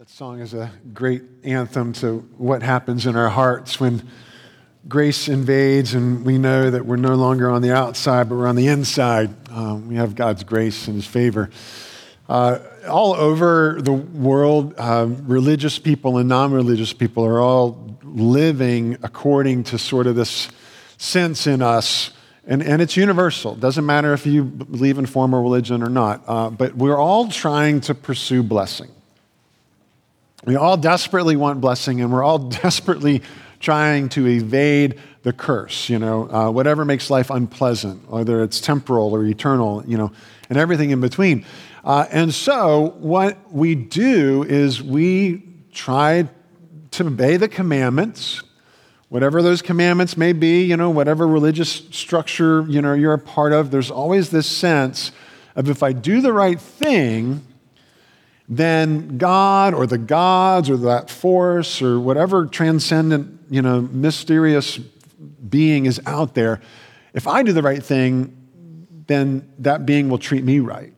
That 0.00 0.08
song 0.08 0.40
is 0.40 0.54
a 0.54 0.72
great 0.94 1.22
anthem 1.44 1.92
to 1.92 2.20
what 2.38 2.62
happens 2.62 3.04
in 3.04 3.16
our 3.16 3.28
hearts 3.28 3.78
when 3.78 4.08
grace 4.88 5.28
invades 5.28 5.92
and 5.92 6.24
we 6.24 6.38
know 6.38 6.70
that 6.70 6.86
we're 6.86 6.96
no 6.96 7.16
longer 7.16 7.50
on 7.50 7.60
the 7.60 7.72
outside, 7.72 8.30
but 8.30 8.36
we're 8.36 8.46
on 8.46 8.56
the 8.56 8.68
inside. 8.68 9.28
Um, 9.50 9.88
we 9.90 9.96
have 9.96 10.14
God's 10.14 10.42
grace 10.42 10.86
and 10.86 10.96
His 10.96 11.06
favor. 11.06 11.50
Uh, 12.30 12.60
all 12.88 13.12
over 13.12 13.76
the 13.82 13.92
world, 13.92 14.72
uh, 14.78 15.06
religious 15.06 15.78
people 15.78 16.16
and 16.16 16.30
non 16.30 16.50
religious 16.50 16.94
people 16.94 17.26
are 17.26 17.38
all 17.38 17.98
living 18.02 18.96
according 19.02 19.64
to 19.64 19.76
sort 19.76 20.06
of 20.06 20.16
this 20.16 20.48
sense 20.96 21.46
in 21.46 21.60
us. 21.60 22.10
And, 22.46 22.62
and 22.62 22.80
it's 22.80 22.96
universal. 22.96 23.52
It 23.52 23.60
doesn't 23.60 23.84
matter 23.84 24.14
if 24.14 24.24
you 24.24 24.44
believe 24.44 24.96
in 24.96 25.04
formal 25.04 25.42
religion 25.42 25.82
or 25.82 25.90
not, 25.90 26.24
uh, 26.26 26.48
but 26.48 26.74
we're 26.74 26.96
all 26.96 27.28
trying 27.28 27.82
to 27.82 27.94
pursue 27.94 28.42
blessing. 28.42 28.90
We 30.44 30.56
all 30.56 30.76
desperately 30.76 31.36
want 31.36 31.60
blessing, 31.60 32.00
and 32.00 32.12
we're 32.12 32.22
all 32.22 32.38
desperately 32.62 33.22
trying 33.60 34.08
to 34.10 34.26
evade 34.26 34.98
the 35.22 35.32
curse, 35.34 35.90
you 35.90 35.98
know, 35.98 36.30
uh, 36.30 36.50
whatever 36.50 36.84
makes 36.84 37.10
life 37.10 37.28
unpleasant, 37.28 38.08
whether 38.08 38.42
it's 38.42 38.58
temporal 38.58 39.14
or 39.14 39.24
eternal, 39.24 39.84
you 39.86 39.98
know, 39.98 40.10
and 40.48 40.56
everything 40.56 40.90
in 40.90 41.00
between. 41.00 41.44
Uh, 41.84 42.06
and 42.10 42.32
so, 42.32 42.94
what 42.98 43.52
we 43.52 43.74
do 43.74 44.42
is 44.44 44.82
we 44.82 45.42
try 45.72 46.26
to 46.92 47.06
obey 47.06 47.36
the 47.36 47.48
commandments, 47.48 48.42
whatever 49.10 49.42
those 49.42 49.60
commandments 49.60 50.16
may 50.16 50.32
be, 50.32 50.62
you 50.64 50.76
know, 50.76 50.88
whatever 50.88 51.28
religious 51.28 51.70
structure, 51.90 52.64
you 52.68 52.80
know, 52.80 52.94
you're 52.94 53.12
a 53.12 53.18
part 53.18 53.52
of, 53.52 53.70
there's 53.70 53.90
always 53.90 54.30
this 54.30 54.46
sense 54.46 55.12
of 55.54 55.68
if 55.68 55.82
I 55.82 55.92
do 55.92 56.20
the 56.20 56.32
right 56.32 56.60
thing, 56.60 57.46
then 58.52 59.16
God 59.16 59.74
or 59.74 59.86
the 59.86 59.96
gods 59.96 60.68
or 60.68 60.76
that 60.78 61.08
force 61.08 61.80
or 61.80 62.00
whatever 62.00 62.46
transcendent, 62.46 63.40
you 63.48 63.62
know, 63.62 63.80
mysterious 63.80 64.78
being 65.48 65.86
is 65.86 66.00
out 66.04 66.34
there, 66.34 66.60
if 67.14 67.28
I 67.28 67.44
do 67.44 67.52
the 67.52 67.62
right 67.62 67.82
thing, 67.82 68.36
then 69.06 69.48
that 69.60 69.86
being 69.86 70.08
will 70.08 70.18
treat 70.18 70.42
me 70.42 70.58
right. 70.58 70.92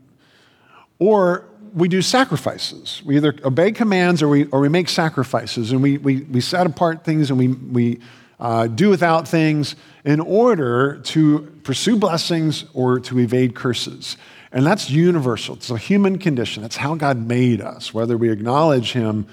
Or 0.98 1.46
we 1.74 1.88
do 1.88 2.00
sacrifices. 2.00 3.02
We 3.04 3.16
either 3.16 3.34
obey 3.44 3.72
commands 3.72 4.22
or 4.22 4.28
we, 4.28 4.46
or 4.46 4.60
we 4.60 4.70
make 4.70 4.88
sacrifices 4.88 5.72
and 5.72 5.82
we, 5.82 5.98
we, 5.98 6.22
we 6.22 6.40
set 6.40 6.66
apart 6.66 7.04
things 7.04 7.28
and 7.28 7.38
we, 7.38 7.48
we 7.48 8.00
uh, 8.40 8.66
do 8.66 8.88
without 8.88 9.28
things 9.28 9.76
in 10.04 10.20
order 10.20 10.98
to 11.04 11.60
pursue 11.64 11.96
blessings 11.96 12.64
or 12.72 12.98
to 13.00 13.18
evade 13.18 13.54
curses. 13.54 14.16
And 14.52 14.66
that's 14.66 14.90
universal. 14.90 15.56
It's 15.56 15.70
a 15.70 15.78
human 15.78 16.18
condition. 16.18 16.62
That's 16.62 16.76
how 16.76 16.94
God 16.94 17.16
made 17.16 17.60
us, 17.60 17.94
whether 17.94 18.16
we 18.16 18.30
acknowledge 18.30 18.92
Him 18.92 19.26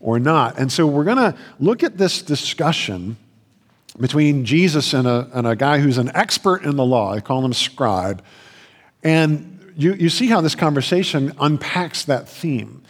or 0.00 0.18
not. 0.18 0.58
And 0.58 0.70
so 0.70 0.86
we're 0.86 1.04
going 1.04 1.16
to 1.16 1.34
look 1.58 1.82
at 1.82 1.96
this 1.96 2.20
discussion 2.20 3.16
between 3.98 4.44
Jesus 4.44 4.92
and 4.92 5.06
a, 5.06 5.28
and 5.32 5.46
a 5.46 5.56
guy 5.56 5.78
who's 5.78 5.98
an 5.98 6.10
expert 6.14 6.62
in 6.62 6.76
the 6.76 6.84
law. 6.84 7.12
I 7.12 7.20
call 7.20 7.44
him 7.44 7.54
scribe. 7.54 8.22
And 9.02 9.72
you, 9.76 9.94
you 9.94 10.08
see 10.08 10.26
how 10.26 10.40
this 10.40 10.54
conversation 10.54 11.32
unpacks 11.40 12.04
that 12.04 12.28
theme. 12.28 12.82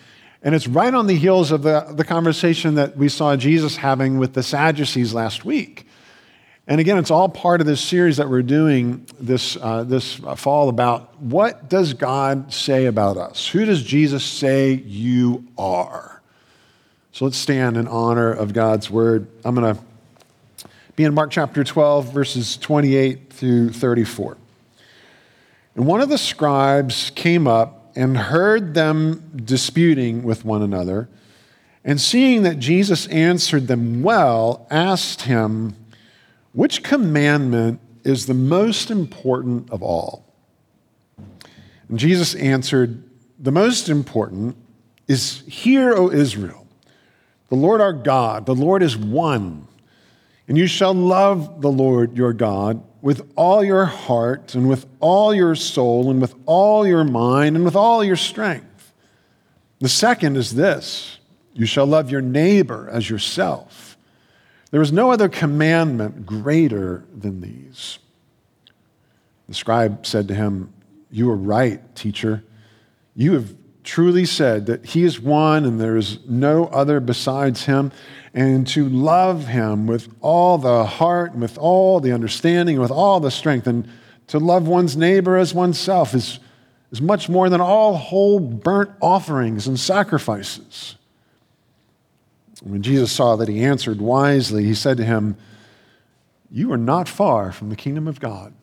And 0.43 0.55
it's 0.55 0.69
right 0.69 0.93
on 0.93 1.07
the 1.07 1.17
heels 1.17 1.51
of 1.51 1.63
the, 1.63 1.87
the 1.93 2.05
conversation 2.05 2.75
that 2.75 2.97
we 2.97 3.09
saw 3.09 3.37
Jesus 3.37 3.77
having 3.77 4.19
with 4.19 4.35
the 4.35 4.43
Sadducees 4.43 5.15
last 5.15 5.45
week. 5.45 5.86
And 6.69 6.81
again, 6.81 6.99
it's 6.99 7.13
all 7.13 7.29
part 7.29 7.61
of 7.61 7.67
this 7.67 7.81
series 7.81 8.17
that 8.17 8.29
we're 8.29 8.43
doing 8.43 9.07
this, 9.21 9.57
uh, 9.57 9.85
this 9.85 10.15
fall 10.37 10.69
about 10.69 11.17
what 11.21 11.69
does 11.69 11.95
God 11.95 12.53
say 12.53 12.87
about 12.87 13.17
us? 13.17 13.47
Who 13.49 13.65
does 13.65 13.85
Jesus 13.85 14.25
say 14.25 14.73
you 14.73 15.47
are? 15.57 16.21
So 17.13 17.25
let's 17.25 17.37
stand 17.37 17.77
in 17.77 17.87
honor 17.87 18.33
of 18.33 18.53
God's 18.53 18.91
word. 18.91 19.29
I'm 19.45 19.55
going 19.55 19.77
to 19.77 19.83
be 20.97 21.05
in 21.05 21.15
Mark 21.15 21.31
chapter 21.31 21.63
12, 21.63 22.13
verses 22.13 22.57
28 22.57 23.33
through 23.33 23.71
34. 23.71 24.37
And 25.77 25.87
one 25.87 26.01
of 26.01 26.09
the 26.09 26.19
scribes 26.19 27.13
came 27.15 27.47
up 27.47 27.93
and 27.95 28.17
heard 28.17 28.75
them 28.75 29.31
disputing 29.37 30.25
with 30.25 30.45
one 30.45 30.63
another. 30.63 31.09
And 31.85 32.01
seeing 32.01 32.43
that 32.43 32.59
Jesus 32.59 33.07
answered 33.07 33.69
them 33.69 34.03
well, 34.03 34.67
asked 34.69 35.23
him, 35.23 35.77
which 36.57 36.83
commandment 36.83 37.81
is 38.03 38.25
the 38.25 38.33
most 38.33 38.91
important 38.91 39.69
of 39.71 39.83
all? 39.83 40.25
And 41.91 41.99
Jesus 41.99 42.35
answered, 42.35 43.05
The 43.39 43.53
most 43.53 43.91
important 43.91 44.57
is 45.07 45.43
Hear, 45.47 45.93
O 45.93 46.11
Israel, 46.11 46.67
the 47.51 47.57
Lord 47.57 47.83
our 47.83 47.93
God, 47.93 48.47
the 48.47 48.55
Lord 48.55 48.83
is 48.83 48.97
one. 48.97 49.69
And 50.49 50.57
you 50.57 50.67
shall 50.67 50.95
love 50.95 51.61
the 51.61 51.71
Lord 51.71 52.17
your 52.17 52.33
God 52.33 52.83
with 53.03 53.31
all 53.37 53.63
your 53.63 53.85
heart 53.85 54.55
and 54.55 54.67
with 54.67 54.87
all 54.99 55.35
your 55.35 55.55
soul 55.57 56.11
and 56.11 56.23
with 56.23 56.35
all 56.47 56.87
your 56.87 57.05
mind 57.05 57.57
and 57.57 57.67
with 57.67 57.77
all 57.77 58.03
your 58.03 58.17
strength. 58.17 58.95
The 59.81 59.91
second 59.91 60.39
is 60.39 60.55
this 60.55 61.19
you 61.53 61.67
shall 61.67 61.87
love 61.87 62.11
your 62.11 62.23
neighbor 62.23 62.89
as 62.91 63.11
yourself. 63.11 63.96
There 64.77 64.83
is 64.83 64.93
no 64.93 65.11
other 65.11 65.31
commandment 65.31 66.27
greater 66.27 67.07
than 67.11 67.41
these. 67.41 67.99
The 69.49 69.55
scribe 69.55 70.05
said 70.05 70.29
to 70.29 70.35
him, 70.35 70.71
You 71.11 71.31
are 71.31 71.35
right, 71.35 71.81
teacher. 71.97 72.45
You 73.15 73.33
have 73.33 73.55
truly 73.85 74.27
said 74.27 74.67
that 74.67 74.85
he 74.85 75.03
is 75.03 75.19
one 75.19 75.65
and 75.65 75.81
there 75.81 75.97
is 75.97 76.19
no 76.29 76.67
other 76.67 77.01
besides 77.01 77.65
him, 77.65 77.91
and 78.35 78.67
to 78.67 78.87
love 78.87 79.47
him 79.47 79.87
with 79.87 80.15
all 80.21 80.59
the 80.59 80.85
heart, 80.85 81.33
and 81.33 81.41
with 81.41 81.57
all 81.57 81.99
the 81.99 82.13
understanding, 82.13 82.75
and 82.75 82.83
with 82.83 82.91
all 82.91 83.19
the 83.19 83.31
strength, 83.31 83.67
and 83.67 83.89
to 84.27 84.39
love 84.39 84.69
one's 84.69 84.95
neighbor 84.95 85.39
as 85.39 85.55
oneself 85.55 86.13
is, 86.13 86.39
is 86.93 87.01
much 87.01 87.31
more 87.31 87.49
than 87.49 87.63
all 87.63 87.97
whole 87.97 88.41
burnt 88.41 88.91
offerings 89.01 89.67
and 89.67 89.81
sacrifices. 89.81 90.97
When 92.63 92.83
Jesus 92.83 93.13
saw 93.13 93.37
that 93.37 93.49
he 93.49 93.63
answered 93.65 94.01
wisely, 94.01 94.65
he 94.65 94.75
said 94.75 94.97
to 94.97 95.05
him, 95.05 95.37
You 96.51 96.73
are 96.73 96.79
not 96.79 97.09
far 97.09 97.53
from 97.53 97.69
the 97.69 97.77
kingdom 97.77 98.09
of 98.09 98.21
God. 98.21 98.55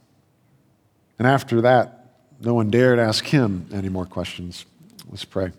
And 1.20 1.28
after 1.28 1.62
that, 1.62 2.03
no 2.42 2.53
one 2.53 2.70
dared 2.70 3.00
ask 3.00 3.26
him 3.26 3.68
any 3.72 3.90
more 3.90 4.06
questions. 4.06 4.66
Let's 5.09 5.26
pray. 5.26 5.52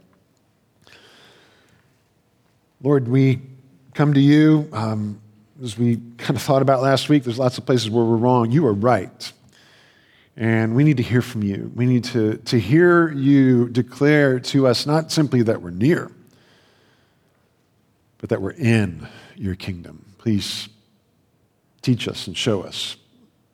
Lord, 2.83 3.09
we 3.09 3.41
come 3.95 4.13
to 4.15 4.21
you. 4.21 4.69
Um, 4.73 5.21
as 5.63 5.79
we 5.79 6.01
kind 6.19 6.37
of 6.37 6.43
thought 6.43 6.61
about 6.61 6.83
last 6.83 7.09
week, 7.09 7.25
there's 7.25 7.39
lots 7.39 7.57
of 7.57 7.65
places 7.65 7.89
where 7.89 8.05
we're 8.05 8.17
wrong. 8.17 8.51
You 8.51 8.67
are 8.67 8.75
right. 8.75 9.33
And 10.37 10.75
we 10.75 10.83
need 10.83 10.97
to 10.97 11.03
hear 11.03 11.23
from 11.23 11.45
you. 11.45 11.71
We 11.75 11.87
need 11.87 12.05
to, 12.05 12.39
to 12.39 12.59
hear 12.59 13.13
you 13.13 13.69
declare 13.69 14.41
to 14.41 14.67
us 14.67 14.85
not 14.85 15.13
simply 15.13 15.43
that 15.43 15.63
we're 15.63 15.71
near, 15.71 16.11
but 18.25 18.31
that 18.31 18.41
we're 18.41 18.53
in 18.53 19.07
your 19.37 19.55
kingdom. 19.55 20.03
Please 20.17 20.71
teach 21.83 22.09
us 22.09 22.27
and 22.27 22.35
show 22.35 22.63
us 22.63 22.97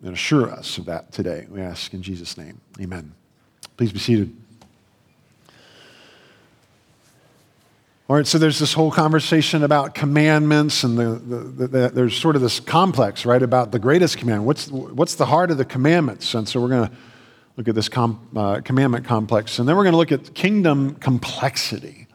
and 0.00 0.14
assure 0.14 0.48
us 0.48 0.78
of 0.78 0.84
that 0.84 1.10
today. 1.10 1.44
We 1.50 1.60
ask 1.60 1.92
in 1.92 2.02
Jesus' 2.02 2.38
name. 2.38 2.60
Amen. 2.80 3.12
Please 3.76 3.92
be 3.92 3.98
seated. 3.98 4.32
All 8.08 8.14
right, 8.14 8.24
so 8.24 8.38
there's 8.38 8.60
this 8.60 8.72
whole 8.72 8.92
conversation 8.92 9.64
about 9.64 9.96
commandments, 9.96 10.84
and 10.84 10.96
the, 10.96 11.14
the, 11.14 11.66
the, 11.66 11.88
there's 11.88 12.16
sort 12.16 12.36
of 12.36 12.42
this 12.42 12.60
complex, 12.60 13.26
right, 13.26 13.42
about 13.42 13.72
the 13.72 13.80
greatest 13.80 14.18
commandment. 14.18 14.46
What's, 14.46 14.70
what's 14.70 15.16
the 15.16 15.26
heart 15.26 15.50
of 15.50 15.58
the 15.58 15.64
commandments? 15.64 16.32
And 16.32 16.48
so 16.48 16.60
we're 16.60 16.68
going 16.68 16.88
to 16.88 16.96
look 17.56 17.66
at 17.66 17.74
this 17.74 17.88
com, 17.88 18.24
uh, 18.36 18.60
commandment 18.60 19.04
complex, 19.04 19.58
and 19.58 19.68
then 19.68 19.74
we're 19.74 19.82
going 19.82 19.94
to 19.94 19.98
look 19.98 20.12
at 20.12 20.32
kingdom 20.32 20.94
complexity. 20.94 22.06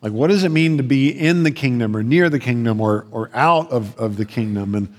Like, 0.00 0.12
what 0.12 0.28
does 0.28 0.44
it 0.44 0.50
mean 0.50 0.76
to 0.76 0.82
be 0.82 1.08
in 1.08 1.42
the 1.42 1.50
kingdom 1.50 1.96
or 1.96 2.02
near 2.02 2.30
the 2.30 2.38
kingdom 2.38 2.80
or, 2.80 3.06
or 3.10 3.30
out 3.34 3.70
of, 3.70 3.98
of 3.98 4.16
the 4.16 4.24
kingdom 4.24 4.74
and, 4.74 4.94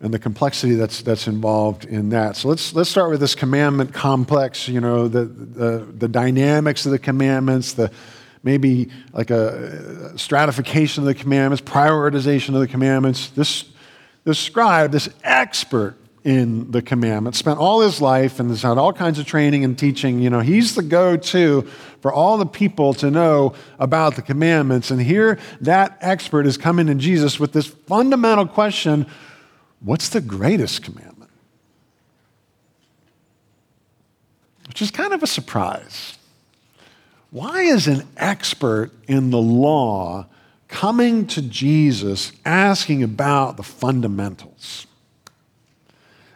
and 0.00 0.14
the 0.14 0.18
complexity 0.18 0.74
that's, 0.74 1.02
that's 1.02 1.26
involved 1.26 1.84
in 1.84 2.10
that? 2.10 2.36
So 2.36 2.48
let's, 2.48 2.72
let's 2.72 2.88
start 2.88 3.10
with 3.10 3.20
this 3.20 3.34
commandment 3.34 3.92
complex, 3.92 4.68
you 4.68 4.80
know, 4.80 5.08
the, 5.08 5.24
the, 5.24 5.78
the 5.98 6.08
dynamics 6.08 6.86
of 6.86 6.92
the 6.92 6.98
commandments, 6.98 7.72
the 7.72 7.90
maybe 8.44 8.88
like 9.12 9.30
a, 9.30 10.16
stratification 10.16 11.02
of 11.02 11.06
the 11.06 11.14
commandments, 11.14 11.60
prioritization 11.60 12.54
of 12.54 12.60
the 12.60 12.68
commandments. 12.68 13.30
This, 13.30 13.64
this 14.22 14.38
scribe, 14.38 14.92
this 14.92 15.08
expert 15.24 15.96
in 16.26 16.72
the 16.72 16.82
commandments, 16.82 17.38
spent 17.38 17.60
all 17.60 17.82
his 17.82 18.00
life 18.00 18.40
and 18.40 18.50
has 18.50 18.62
had 18.62 18.78
all 18.78 18.92
kinds 18.92 19.20
of 19.20 19.26
training 19.26 19.62
and 19.62 19.78
teaching. 19.78 20.18
You 20.18 20.28
know, 20.28 20.40
he's 20.40 20.74
the 20.74 20.82
go 20.82 21.16
to 21.16 21.62
for 22.00 22.12
all 22.12 22.36
the 22.36 22.44
people 22.44 22.94
to 22.94 23.12
know 23.12 23.54
about 23.78 24.16
the 24.16 24.22
commandments. 24.22 24.90
And 24.90 25.00
here, 25.00 25.38
that 25.60 25.96
expert 26.00 26.44
is 26.44 26.58
coming 26.58 26.88
to 26.88 26.96
Jesus 26.96 27.38
with 27.38 27.52
this 27.52 27.68
fundamental 27.68 28.44
question 28.44 29.06
what's 29.78 30.08
the 30.08 30.20
greatest 30.20 30.82
commandment? 30.82 31.30
Which 34.66 34.82
is 34.82 34.90
kind 34.90 35.12
of 35.12 35.22
a 35.22 35.28
surprise. 35.28 36.18
why 37.30 37.60
is 37.60 37.86
an 37.86 38.02
expert 38.16 38.90
in 39.06 39.30
the 39.30 39.38
law 39.38 40.26
coming 40.66 41.28
to 41.28 41.40
Jesus 41.40 42.32
asking 42.44 43.04
about 43.04 43.56
the 43.56 43.62
fundamentals? 43.62 44.85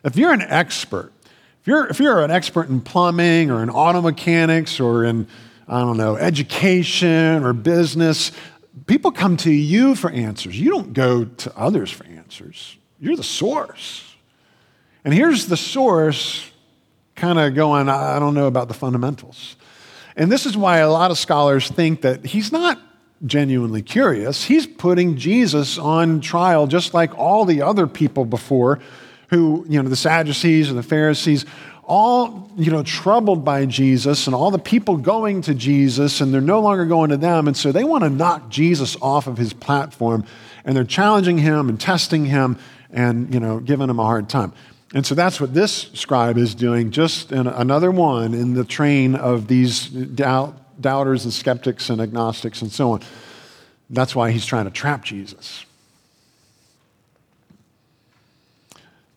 If 0.05 0.17
you're 0.17 0.32
an 0.32 0.43
expert, 0.43 1.12
if 1.61 1.67
you're, 1.67 1.87
if 1.88 2.00
you're 2.00 2.25
an 2.25 2.31
expert 2.31 2.69
in 2.69 2.81
plumbing 2.81 3.50
or 3.50 3.62
in 3.62 3.70
auto 3.70 4.00
mechanics 4.00 4.81
or 4.81 5.05
in, 5.05 5.26
I 5.69 5.81
don't 5.81 5.97
know, 5.97 6.17
education 6.17 7.44
or 7.44 7.52
business, 7.52 8.32
people 8.87 9.12
come 9.12 9.37
to 9.38 9.50
you 9.50 9.94
for 9.94 10.11
answers. 10.11 10.58
You 10.58 10.70
don't 10.70 10.93
go 10.93 11.25
to 11.25 11.56
others 11.56 11.91
for 11.91 12.06
answers. 12.06 12.76
You're 12.99 13.17
the 13.17 13.23
source. 13.23 14.14
And 15.05 15.12
here's 15.12 15.47
the 15.47 15.56
source 15.56 16.50
kind 17.14 17.38
of 17.38 17.55
going, 17.55 17.88
I 17.88 18.19
don't 18.19 18.35
know 18.35 18.46
about 18.46 18.69
the 18.69 18.75
fundamentals. 18.75 19.56
And 20.17 20.32
this 20.32 20.46
is 20.46 20.56
why 20.56 20.79
a 20.79 20.91
lot 20.91 21.11
of 21.11 21.19
scholars 21.19 21.69
think 21.69 22.03
that 22.03 22.25
he's 22.25 22.53
not 22.53 22.81
genuinely 23.26 23.82
curious. 23.82 24.44
He's 24.44 24.67
putting 24.67 25.17
Jesus 25.17 25.79
on 25.79 26.20
trial 26.20 26.67
just 26.67 26.94
like 26.94 27.17
all 27.19 27.44
the 27.44 27.62
other 27.62 27.87
people 27.87 28.25
before 28.25 28.81
who, 29.31 29.65
you 29.69 29.82
know, 29.82 29.88
the 29.88 29.97
Sadducees 29.97 30.69
and 30.69 30.79
the 30.79 30.82
Pharisees, 30.82 31.47
all, 31.85 32.50
you 32.56 32.71
know, 32.71 32.82
troubled 32.82 33.44
by 33.44 33.67
Jesus 33.67 34.27
and 34.27 34.35
all 34.35 34.50
the 34.50 34.59
people 34.59 34.97
going 34.97 35.43
to 35.43 35.55
Jesus 35.55 36.21
and 36.21 36.32
they're 36.35 36.41
no 36.41 36.61
longer 36.61 36.85
going 36.85 37.11
to 37.11 37.17
them. 37.17 37.49
And 37.49 37.56
so 37.56 37.73
they 37.73 37.85
want 37.85 38.05
to 38.05 38.11
knock 38.11 38.49
Jesus 38.49 38.97
off 39.00 39.27
of 39.27 39.38
his 39.38 39.53
platform 39.53 40.25
and 40.65 40.77
they're 40.77 40.85
challenging 40.85 41.38
him 41.38 41.69
and 41.69 41.81
testing 41.81 42.27
him 42.27 42.59
and, 42.91 43.32
you 43.32 43.41
know, 43.41 43.61
giving 43.61 43.88
him 43.88 43.99
a 43.99 44.05
hard 44.05 44.29
time. 44.29 44.53
And 44.94 45.06
so 45.06 45.15
that's 45.15 45.41
what 45.41 45.55
this 45.55 45.91
scribe 45.94 46.37
is 46.37 46.55
doing, 46.55 46.91
just 46.91 47.31
another 47.31 47.93
one 47.93 48.35
in 48.35 48.55
the 48.55 48.65
train 48.65 49.15
of 49.15 49.47
these 49.47 49.87
doubt, 49.87 50.81
doubters 50.81 51.25
and 51.25 51.32
skeptics 51.32 51.91
and 51.91 52.00
agnostics 52.00 52.62
and 52.62 52.73
so 52.73 52.93
on. 52.93 53.00
That's 53.88 54.17
why 54.17 54.32
he's 54.32 54.44
trying 54.44 54.65
to 54.65 54.73
trap 54.73 55.05
Jesus. 55.05 55.65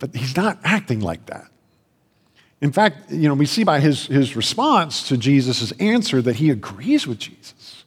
But 0.03 0.13
he's 0.13 0.35
not 0.35 0.59
acting 0.65 0.99
like 0.99 1.27
that. 1.27 1.47
In 2.59 2.73
fact, 2.73 3.09
you 3.09 3.29
know, 3.29 3.35
we 3.35 3.45
see 3.45 3.63
by 3.63 3.79
his, 3.79 4.07
his 4.07 4.35
response 4.35 5.07
to 5.07 5.15
Jesus' 5.15 5.71
answer 5.79 6.21
that 6.21 6.35
he 6.35 6.49
agrees 6.49 7.07
with 7.07 7.19
Jesus. 7.19 7.85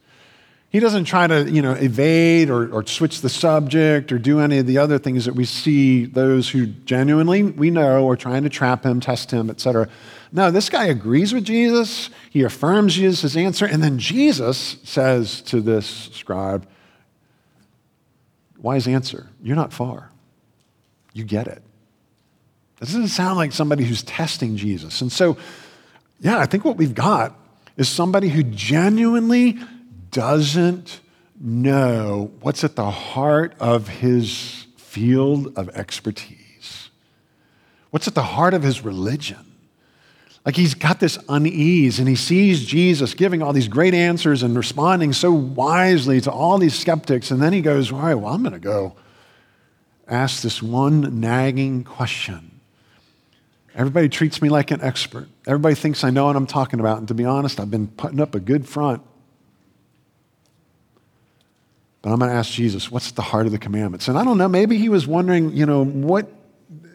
He 0.70 0.80
doesn't 0.80 1.04
try 1.04 1.26
to, 1.26 1.44
you 1.50 1.60
know, 1.60 1.72
evade 1.72 2.48
or, 2.48 2.72
or 2.72 2.86
switch 2.86 3.20
the 3.20 3.28
subject 3.28 4.12
or 4.12 4.18
do 4.18 4.40
any 4.40 4.56
of 4.56 4.66
the 4.66 4.78
other 4.78 4.98
things 4.98 5.26
that 5.26 5.34
we 5.34 5.44
see 5.44 6.06
those 6.06 6.48
who 6.48 6.64
genuinely 6.64 7.42
we 7.42 7.68
know 7.68 8.08
are 8.08 8.16
trying 8.16 8.44
to 8.44 8.48
trap 8.48 8.82
him, 8.82 8.98
test 8.98 9.30
him, 9.30 9.50
etc. 9.50 9.86
No, 10.32 10.50
this 10.50 10.70
guy 10.70 10.86
agrees 10.86 11.34
with 11.34 11.44
Jesus. 11.44 12.08
He 12.30 12.44
affirms 12.44 12.94
Jesus' 12.94 13.36
answer. 13.36 13.66
And 13.66 13.82
then 13.82 13.98
Jesus 13.98 14.78
says 14.84 15.42
to 15.42 15.60
this 15.60 16.08
scribe, 16.14 16.66
Wise 18.56 18.88
answer. 18.88 19.28
You're 19.42 19.54
not 19.54 19.74
far. 19.74 20.12
You 21.12 21.22
get 21.22 21.46
it. 21.46 21.62
This 22.80 22.90
doesn't 22.90 23.08
sound 23.08 23.36
like 23.38 23.52
somebody 23.52 23.84
who's 23.84 24.02
testing 24.02 24.56
Jesus. 24.56 25.00
And 25.00 25.10
so, 25.10 25.36
yeah, 26.20 26.38
I 26.38 26.46
think 26.46 26.64
what 26.64 26.76
we've 26.76 26.94
got 26.94 27.38
is 27.76 27.88
somebody 27.88 28.28
who 28.28 28.42
genuinely 28.42 29.58
doesn't 30.10 31.00
know 31.40 32.30
what's 32.40 32.64
at 32.64 32.76
the 32.76 32.90
heart 32.90 33.54
of 33.60 33.88
his 33.88 34.66
field 34.76 35.56
of 35.56 35.68
expertise, 35.70 36.90
what's 37.90 38.08
at 38.08 38.14
the 38.14 38.22
heart 38.22 38.54
of 38.54 38.62
his 38.62 38.84
religion. 38.84 39.38
Like 40.44 40.54
he's 40.54 40.74
got 40.74 41.00
this 41.00 41.18
unease 41.28 41.98
and 41.98 42.08
he 42.08 42.14
sees 42.14 42.64
Jesus 42.64 43.14
giving 43.14 43.42
all 43.42 43.52
these 43.52 43.66
great 43.66 43.94
answers 43.94 44.44
and 44.44 44.56
responding 44.56 45.12
so 45.12 45.32
wisely 45.32 46.20
to 46.20 46.30
all 46.30 46.56
these 46.58 46.78
skeptics. 46.78 47.32
And 47.32 47.42
then 47.42 47.52
he 47.52 47.60
goes, 47.60 47.90
All 47.90 47.98
right, 47.98 48.14
well, 48.14 48.32
I'm 48.32 48.42
going 48.42 48.52
to 48.52 48.60
go 48.60 48.94
ask 50.06 50.42
this 50.42 50.62
one 50.62 51.20
nagging 51.20 51.82
question. 51.82 52.55
Everybody 53.76 54.08
treats 54.08 54.40
me 54.40 54.48
like 54.48 54.70
an 54.70 54.80
expert. 54.80 55.28
Everybody 55.46 55.74
thinks 55.74 56.02
I 56.02 56.08
know 56.08 56.24
what 56.24 56.34
I'm 56.34 56.46
talking 56.46 56.80
about. 56.80 56.96
And 56.96 57.06
to 57.08 57.14
be 57.14 57.26
honest, 57.26 57.60
I've 57.60 57.70
been 57.70 57.88
putting 57.88 58.20
up 58.20 58.34
a 58.34 58.40
good 58.40 58.66
front. 58.66 59.02
But 62.00 62.10
I'm 62.10 62.18
going 62.18 62.30
to 62.30 62.36
ask 62.36 62.50
Jesus, 62.52 62.90
what's 62.90 63.10
the 63.10 63.20
heart 63.20 63.44
of 63.44 63.52
the 63.52 63.58
commandments? 63.58 64.08
And 64.08 64.16
I 64.16 64.24
don't 64.24 64.38
know, 64.38 64.48
maybe 64.48 64.78
he 64.78 64.88
was 64.88 65.06
wondering, 65.06 65.52
you 65.52 65.66
know, 65.66 65.84
what, 65.84 66.26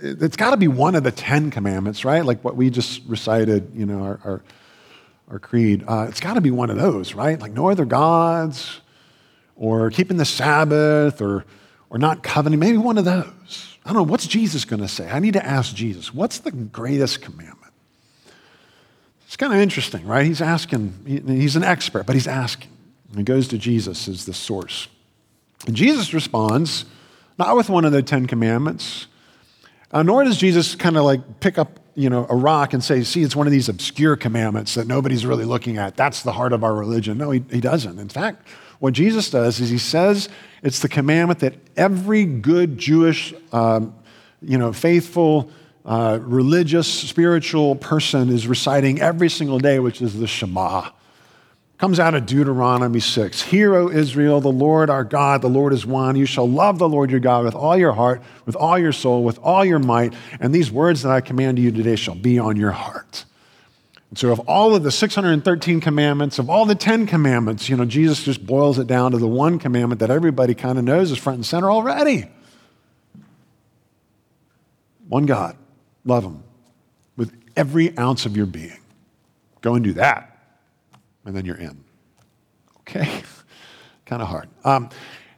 it's 0.01 0.35
got 0.35 0.51
to 0.51 0.57
be 0.57 0.67
one 0.67 0.95
of 0.95 1.03
the 1.03 1.11
Ten 1.11 1.51
Commandments, 1.51 2.03
right? 2.03 2.25
Like 2.25 2.43
what 2.43 2.55
we 2.55 2.71
just 2.71 3.03
recited, 3.05 3.71
you 3.75 3.85
know, 3.85 4.01
our, 4.01 4.19
our, 4.23 4.43
our 5.29 5.39
creed. 5.39 5.83
Uh, 5.87 6.07
it's 6.09 6.19
got 6.19 6.33
to 6.33 6.41
be 6.41 6.49
one 6.49 6.71
of 6.71 6.77
those, 6.77 7.13
right? 7.13 7.39
Like 7.39 7.51
no 7.51 7.69
other 7.69 7.85
gods, 7.85 8.81
or 9.55 9.91
keeping 9.91 10.17
the 10.17 10.25
Sabbath, 10.25 11.21
or, 11.21 11.45
or 11.91 11.97
not 11.99 12.23
covenant, 12.23 12.59
maybe 12.59 12.77
one 12.77 12.97
of 12.97 13.05
those. 13.05 13.77
I 13.85 13.89
don't 13.89 13.97
know, 13.97 14.11
what's 14.11 14.25
Jesus 14.25 14.63
going 14.63 14.81
to 14.81 14.87
say? 14.87 15.09
I 15.11 15.19
need 15.19 15.33
to 15.33 15.45
ask 15.45 15.75
Jesus, 15.75 16.13
what's 16.13 16.39
the 16.39 16.51
greatest 16.51 17.21
commandment? 17.21 17.73
It's 19.27 19.35
kind 19.35 19.53
of 19.53 19.59
interesting, 19.59 20.07
right? 20.07 20.25
He's 20.25 20.41
asking, 20.41 21.25
he's 21.27 21.55
an 21.55 21.63
expert, 21.63 22.05
but 22.05 22.15
he's 22.15 22.27
asking. 22.27 22.69
He 23.15 23.23
goes 23.23 23.49
to 23.49 23.57
Jesus 23.57 24.07
as 24.07 24.25
the 24.25 24.33
source. 24.33 24.87
And 25.67 25.75
Jesus 25.75 26.13
responds, 26.13 26.85
not 27.37 27.55
with 27.57 27.69
one 27.69 27.83
of 27.83 27.91
the 27.91 28.01
Ten 28.01 28.25
Commandments, 28.25 29.07
uh, 29.91 30.01
nor 30.01 30.23
does 30.23 30.37
Jesus 30.37 30.75
kind 30.75 30.95
of 30.95 31.03
like 31.03 31.41
pick 31.41 31.57
up 31.57 31.79
you 31.93 32.09
know, 32.09 32.25
a 32.29 32.35
rock 32.35 32.73
and 32.73 32.81
say, 32.81 33.03
see, 33.03 33.21
it's 33.21 33.35
one 33.35 33.47
of 33.47 33.51
these 33.51 33.67
obscure 33.67 34.15
commandments 34.15 34.75
that 34.75 34.87
nobody's 34.87 35.25
really 35.25 35.43
looking 35.43 35.77
at. 35.77 35.97
That's 35.97 36.23
the 36.23 36.31
heart 36.31 36.53
of 36.53 36.63
our 36.63 36.73
religion. 36.73 37.17
No, 37.17 37.31
he, 37.31 37.43
he 37.51 37.59
doesn't. 37.59 37.99
In 37.99 38.07
fact, 38.07 38.47
what 38.81 38.93
Jesus 38.93 39.29
does 39.29 39.59
is 39.59 39.69
he 39.69 39.77
says 39.77 40.27
it's 40.63 40.79
the 40.79 40.89
commandment 40.89 41.39
that 41.39 41.53
every 41.77 42.25
good 42.25 42.77
Jewish, 42.77 43.33
um, 43.53 43.95
you 44.41 44.57
know, 44.57 44.73
faithful, 44.73 45.51
uh, 45.85 46.19
religious, 46.21 46.87
spiritual 46.87 47.75
person 47.75 48.29
is 48.29 48.47
reciting 48.47 48.99
every 48.99 49.29
single 49.29 49.59
day, 49.59 49.79
which 49.79 50.01
is 50.01 50.19
the 50.19 50.27
Shema 50.27 50.89
comes 51.81 51.99
out 51.99 52.13
of 52.13 52.27
Deuteronomy 52.27 52.99
6. 52.99 53.41
Hear, 53.41 53.73
O 53.73 53.89
Israel, 53.89 54.39
the 54.39 54.51
Lord 54.51 54.91
our 54.91 55.03
God, 55.03 55.41
the 55.41 55.49
Lord 55.49 55.73
is 55.73 55.83
one. 55.83 56.15
You 56.15 56.27
shall 56.27 56.47
love 56.47 56.77
the 56.77 56.87
Lord 56.87 57.09
your 57.09 57.19
God 57.19 57.43
with 57.43 57.55
all 57.55 57.75
your 57.75 57.93
heart, 57.93 58.21
with 58.45 58.55
all 58.55 58.77
your 58.77 58.91
soul, 58.91 59.23
with 59.23 59.39
all 59.39 59.65
your 59.65 59.79
might. 59.79 60.13
And 60.39 60.53
these 60.53 60.71
words 60.71 61.01
that 61.01 61.11
I 61.11 61.21
command 61.21 61.57
you 61.57 61.71
today 61.71 61.95
shall 61.95 62.13
be 62.13 62.37
on 62.37 62.55
your 62.55 62.69
heart. 62.69 63.25
So, 64.13 64.31
of 64.31 64.41
all 64.41 64.75
of 64.75 64.83
the 64.83 64.91
613 64.91 65.79
commandments, 65.79 66.37
of 66.37 66.49
all 66.49 66.65
the 66.65 66.75
10 66.75 67.07
commandments, 67.07 67.69
you 67.69 67.77
know, 67.77 67.85
Jesus 67.85 68.23
just 68.23 68.45
boils 68.45 68.77
it 68.77 68.85
down 68.85 69.11
to 69.11 69.17
the 69.17 69.27
one 69.27 69.57
commandment 69.57 69.99
that 69.99 70.09
everybody 70.09 70.53
kind 70.53 70.77
of 70.77 70.83
knows 70.83 71.11
is 71.11 71.17
front 71.17 71.37
and 71.37 71.45
center 71.45 71.71
already. 71.71 72.29
One 75.07 75.25
God, 75.25 75.55
love 76.03 76.25
Him 76.25 76.43
with 77.15 77.33
every 77.55 77.97
ounce 77.97 78.25
of 78.25 78.35
your 78.35 78.45
being. 78.45 78.79
Go 79.61 79.75
and 79.75 79.83
do 79.83 79.93
that 79.93 80.31
and 81.25 81.35
then 81.35 81.45
you're 81.45 81.57
in. 81.57 81.83
Okay? 82.81 83.21
kind 84.05 84.21
of 84.21 84.27
hard. 84.27 84.49
Um, 84.65 84.89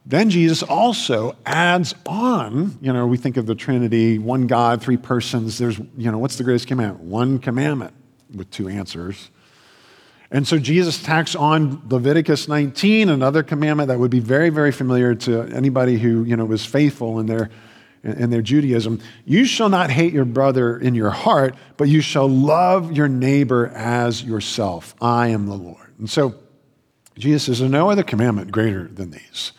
then 0.06 0.30
Jesus 0.30 0.64
also 0.64 1.36
adds 1.46 1.94
on, 2.06 2.78
you 2.82 2.92
know, 2.92 3.06
we 3.08 3.18
think 3.18 3.38
of 3.38 3.46
the 3.46 3.56
Trinity, 3.56 4.18
one 4.18 4.48
God, 4.48 4.82
three 4.82 4.98
persons. 4.98 5.58
There's, 5.60 5.78
you 5.80 6.12
know, 6.12 6.18
what's 6.18 6.38
the 6.38 6.44
greatest 6.44 6.68
commandment? 6.68 7.06
One 7.06 7.40
commandment 7.40 7.94
with 8.34 8.50
two 8.52 8.68
answers. 8.68 9.30
And 10.32 10.48
so 10.48 10.58
Jesus 10.58 11.02
tacks 11.02 11.36
on 11.36 11.84
Leviticus 11.88 12.48
19, 12.48 13.10
another 13.10 13.44
commandment 13.44 13.90
that 13.90 14.00
would 14.00 14.10
be 14.10 14.20
very, 14.20 14.50
very 14.50 14.72
familiar 14.72 15.14
to 15.16 15.44
anybody 15.44 16.00
who, 16.00 16.24
you 16.24 16.36
know, 16.36 16.46
was 16.46 16.66
faithful 16.66 17.20
in 17.20 17.28
their, 17.28 17.52
in 18.04 18.32
their 18.32 18.42
Judaism. 18.42 19.00
You 19.26 19.46
shall 19.46 19.70
not 19.70 19.92
hate 19.92 20.12
your 20.12 20.26
brother 20.26 20.78
in 20.78 20.96
your 20.96 21.12
heart, 21.12 21.56
but 21.78 21.88
you 21.88 22.02
shall 22.02 22.28
love 22.28 22.92
your 22.92 23.08
neighbor 23.08 23.68
as 23.68 24.24
yourself. 24.24 24.96
I 25.00 25.28
am 25.28 25.46
the 25.46 25.56
Lord. 25.56 25.94
And 26.00 26.10
so 26.10 26.34
Jesus 27.16 27.46
says, 27.46 27.60
There's 27.60 27.72
no 27.72 27.92
other 27.92 28.04
commandment 28.04 28.52
greater 28.52 28.88
than 28.88 29.12
these. 29.12 29.52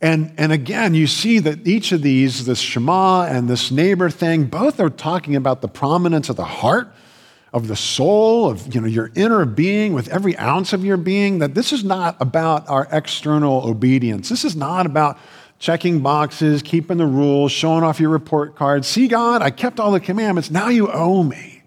And, 0.00 0.32
and 0.38 0.52
again, 0.52 0.94
you 0.94 1.06
see 1.06 1.40
that 1.40 1.66
each 1.66 1.90
of 1.90 2.02
these, 2.02 2.46
this 2.46 2.60
Shema 2.60 3.24
and 3.24 3.48
this 3.48 3.70
neighbor 3.70 4.08
thing, 4.10 4.44
both 4.44 4.78
are 4.78 4.90
talking 4.90 5.34
about 5.34 5.60
the 5.60 5.68
prominence 5.68 6.28
of 6.28 6.36
the 6.36 6.44
heart, 6.44 6.94
of 7.52 7.68
the 7.68 7.76
soul, 7.76 8.50
of 8.50 8.74
you 8.74 8.80
know, 8.80 8.86
your 8.86 9.10
inner 9.14 9.44
being 9.44 9.94
with 9.94 10.08
every 10.08 10.36
ounce 10.36 10.72
of 10.72 10.84
your 10.84 10.96
being, 10.96 11.38
that 11.38 11.54
this 11.54 11.72
is 11.72 11.82
not 11.82 12.16
about 12.20 12.68
our 12.68 12.86
external 12.92 13.66
obedience. 13.66 14.28
This 14.28 14.44
is 14.44 14.54
not 14.54 14.86
about 14.86 15.18
checking 15.58 16.00
boxes, 16.00 16.62
keeping 16.62 16.98
the 16.98 17.06
rules, 17.06 17.50
showing 17.50 17.82
off 17.82 18.00
your 18.00 18.10
report 18.10 18.54
card. 18.54 18.84
See, 18.84 19.08
God, 19.08 19.42
I 19.42 19.50
kept 19.50 19.80
all 19.80 19.90
the 19.90 20.00
commandments. 20.00 20.50
Now 20.50 20.68
you 20.68 20.90
owe 20.92 21.22
me. 21.22 21.62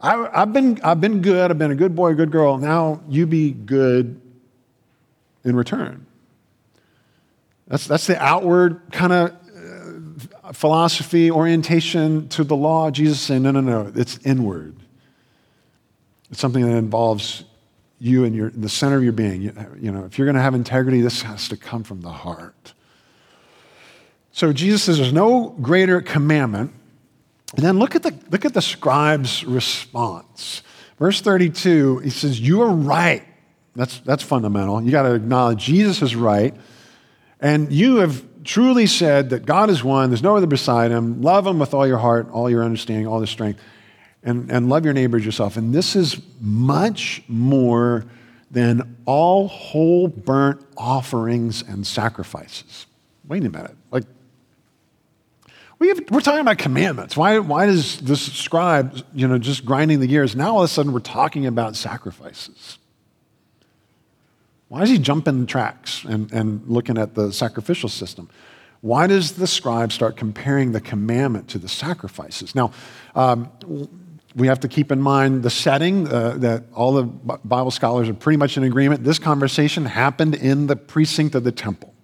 I, 0.00 0.38
have 0.38 0.52
been, 0.52 0.80
I've 0.82 1.00
been 1.00 1.22
good. 1.22 1.50
I've 1.50 1.58
been 1.58 1.72
a 1.72 1.76
good 1.76 1.96
boy, 1.96 2.10
a 2.10 2.14
good 2.14 2.30
girl. 2.30 2.58
Now 2.58 3.00
you 3.08 3.26
be 3.26 3.50
good 3.50 4.20
in 5.44 5.56
return. 5.56 6.06
That's, 7.66 7.86
that's 7.86 8.06
the 8.06 8.22
outward 8.22 8.80
kind 8.92 9.12
of 9.12 9.36
philosophy, 10.52 11.30
orientation 11.30 12.28
to 12.28 12.44
the 12.44 12.56
law. 12.56 12.90
Jesus 12.90 13.20
saying, 13.20 13.42
no, 13.42 13.50
no, 13.50 13.60
no, 13.60 13.92
it's 13.94 14.18
inward. 14.24 14.76
It's 16.30 16.40
something 16.40 16.64
that 16.64 16.76
involves 16.76 17.44
you 17.98 18.24
and 18.24 18.34
your, 18.34 18.50
the 18.50 18.68
center 18.68 18.96
of 18.96 19.02
your 19.02 19.12
being. 19.12 19.42
You, 19.42 19.52
you 19.80 19.90
know, 19.92 20.04
if 20.04 20.18
you're 20.18 20.26
going 20.26 20.36
to 20.36 20.42
have 20.42 20.54
integrity, 20.54 21.00
this 21.00 21.22
has 21.22 21.48
to 21.48 21.56
come 21.56 21.82
from 21.82 22.02
the 22.02 22.10
heart. 22.10 22.74
So 24.32 24.52
Jesus 24.52 24.82
says 24.82 24.98
there's 24.98 25.12
no 25.12 25.50
greater 25.62 26.00
commandment. 26.00 26.72
And 27.56 27.64
then 27.64 27.78
look 27.78 27.94
at 27.94 28.02
the, 28.02 28.14
look 28.30 28.44
at 28.44 28.52
the 28.54 28.60
scribe's 28.60 29.44
response. 29.44 30.62
Verse 30.98 31.20
32, 31.20 32.00
he 32.00 32.10
says, 32.10 32.40
You 32.40 32.62
are 32.62 32.70
right. 32.70 33.22
That's, 33.74 34.00
that's 34.00 34.22
fundamental. 34.22 34.82
You 34.82 34.90
got 34.90 35.02
to 35.02 35.14
acknowledge 35.14 35.64
Jesus 35.64 36.02
is 36.02 36.16
right. 36.16 36.54
And 37.40 37.72
you 37.72 37.96
have 37.96 38.24
truly 38.46 38.86
said 38.86 39.30
that 39.30 39.44
God 39.44 39.68
is 39.70 39.84
one, 39.84 40.10
there's 40.10 40.22
no 40.22 40.36
other 40.36 40.46
beside 40.46 40.90
him. 40.90 41.22
Love 41.22 41.46
him 41.46 41.58
with 41.58 41.74
all 41.74 41.86
your 41.86 41.98
heart, 41.98 42.30
all 42.30 42.48
your 42.48 42.64
understanding, 42.64 43.06
all 43.06 43.20
the 43.20 43.26
strength, 43.26 43.60
and, 44.22 44.50
and 44.50 44.68
love 44.68 44.84
your 44.84 44.94
neighbors 44.94 45.24
yourself. 45.24 45.56
And 45.56 45.74
this 45.74 45.94
is 45.96 46.20
much 46.40 47.22
more 47.28 48.06
than 48.50 48.96
all 49.04 49.48
whole 49.48 50.08
burnt 50.08 50.64
offerings 50.76 51.62
and 51.62 51.86
sacrifices. 51.86 52.86
Wait 53.26 53.44
a 53.44 53.50
minute. 53.50 53.76
Like, 53.90 54.04
we 55.78 55.88
have, 55.88 56.00
we're 56.10 56.20
talking 56.20 56.40
about 56.40 56.58
commandments. 56.58 57.16
Why, 57.16 57.38
why 57.38 57.66
does 57.66 58.00
this 58.00 58.32
scribe, 58.32 59.04
you 59.12 59.28
know, 59.28 59.36
just 59.38 59.64
grinding 59.64 60.00
the 60.00 60.06
gears? 60.06 60.34
Now 60.34 60.54
all 60.54 60.58
of 60.60 60.64
a 60.64 60.68
sudden 60.68 60.92
we're 60.92 61.00
talking 61.00 61.46
about 61.46 61.76
sacrifices. 61.76 62.78
Why 64.68 64.80
does 64.80 64.90
he 64.90 64.98
jump 64.98 65.28
in 65.28 65.40
the 65.40 65.46
tracks 65.46 66.04
and, 66.04 66.32
and 66.32 66.66
looking 66.66 66.98
at 66.98 67.14
the 67.14 67.32
sacrificial 67.32 67.88
system? 67.88 68.28
Why 68.80 69.06
does 69.06 69.32
the 69.32 69.46
scribe 69.46 69.92
start 69.92 70.16
comparing 70.16 70.72
the 70.72 70.80
commandment 70.80 71.48
to 71.48 71.58
the 71.58 71.68
sacrifices? 71.68 72.54
Now, 72.54 72.72
um, 73.14 73.50
we 74.34 74.48
have 74.48 74.60
to 74.60 74.68
keep 74.68 74.92
in 74.92 75.00
mind 75.00 75.42
the 75.42 75.50
setting 75.50 76.06
uh, 76.08 76.36
that 76.38 76.64
all 76.74 76.92
the 76.92 77.04
Bible 77.04 77.70
scholars 77.70 78.08
are 78.08 78.14
pretty 78.14 78.36
much 78.36 78.56
in 78.56 78.64
agreement. 78.64 79.02
This 79.02 79.18
conversation 79.18 79.86
happened 79.86 80.34
in 80.34 80.66
the 80.66 80.76
precinct 80.76 81.34
of 81.34 81.42
the 81.42 81.52
temple. 81.52 81.94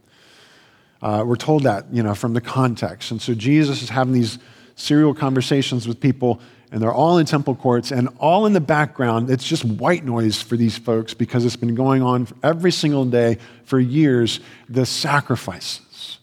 Uh, 1.02 1.24
we're 1.26 1.36
told 1.36 1.64
that, 1.64 1.92
you 1.92 2.02
know, 2.02 2.14
from 2.14 2.32
the 2.32 2.40
context. 2.40 3.10
And 3.10 3.20
so 3.20 3.34
Jesus 3.34 3.82
is 3.82 3.90
having 3.90 4.14
these 4.14 4.38
serial 4.76 5.12
conversations 5.14 5.86
with 5.86 6.00
people, 6.00 6.40
and 6.72 6.80
they're 6.80 6.92
all 6.92 7.18
in 7.18 7.26
temple 7.26 7.54
courts, 7.54 7.92
and 7.92 8.08
all 8.18 8.46
in 8.46 8.54
the 8.54 8.60
background, 8.60 9.28
it's 9.30 9.44
just 9.44 9.62
white 9.62 10.04
noise 10.04 10.40
for 10.40 10.56
these 10.56 10.78
folks 10.78 11.12
because 11.12 11.44
it's 11.44 11.54
been 11.54 11.74
going 11.74 12.02
on 12.02 12.26
every 12.42 12.72
single 12.72 13.04
day 13.04 13.36
for 13.64 13.78
years, 13.78 14.40
the 14.70 14.86
sacrifices. 14.86 16.18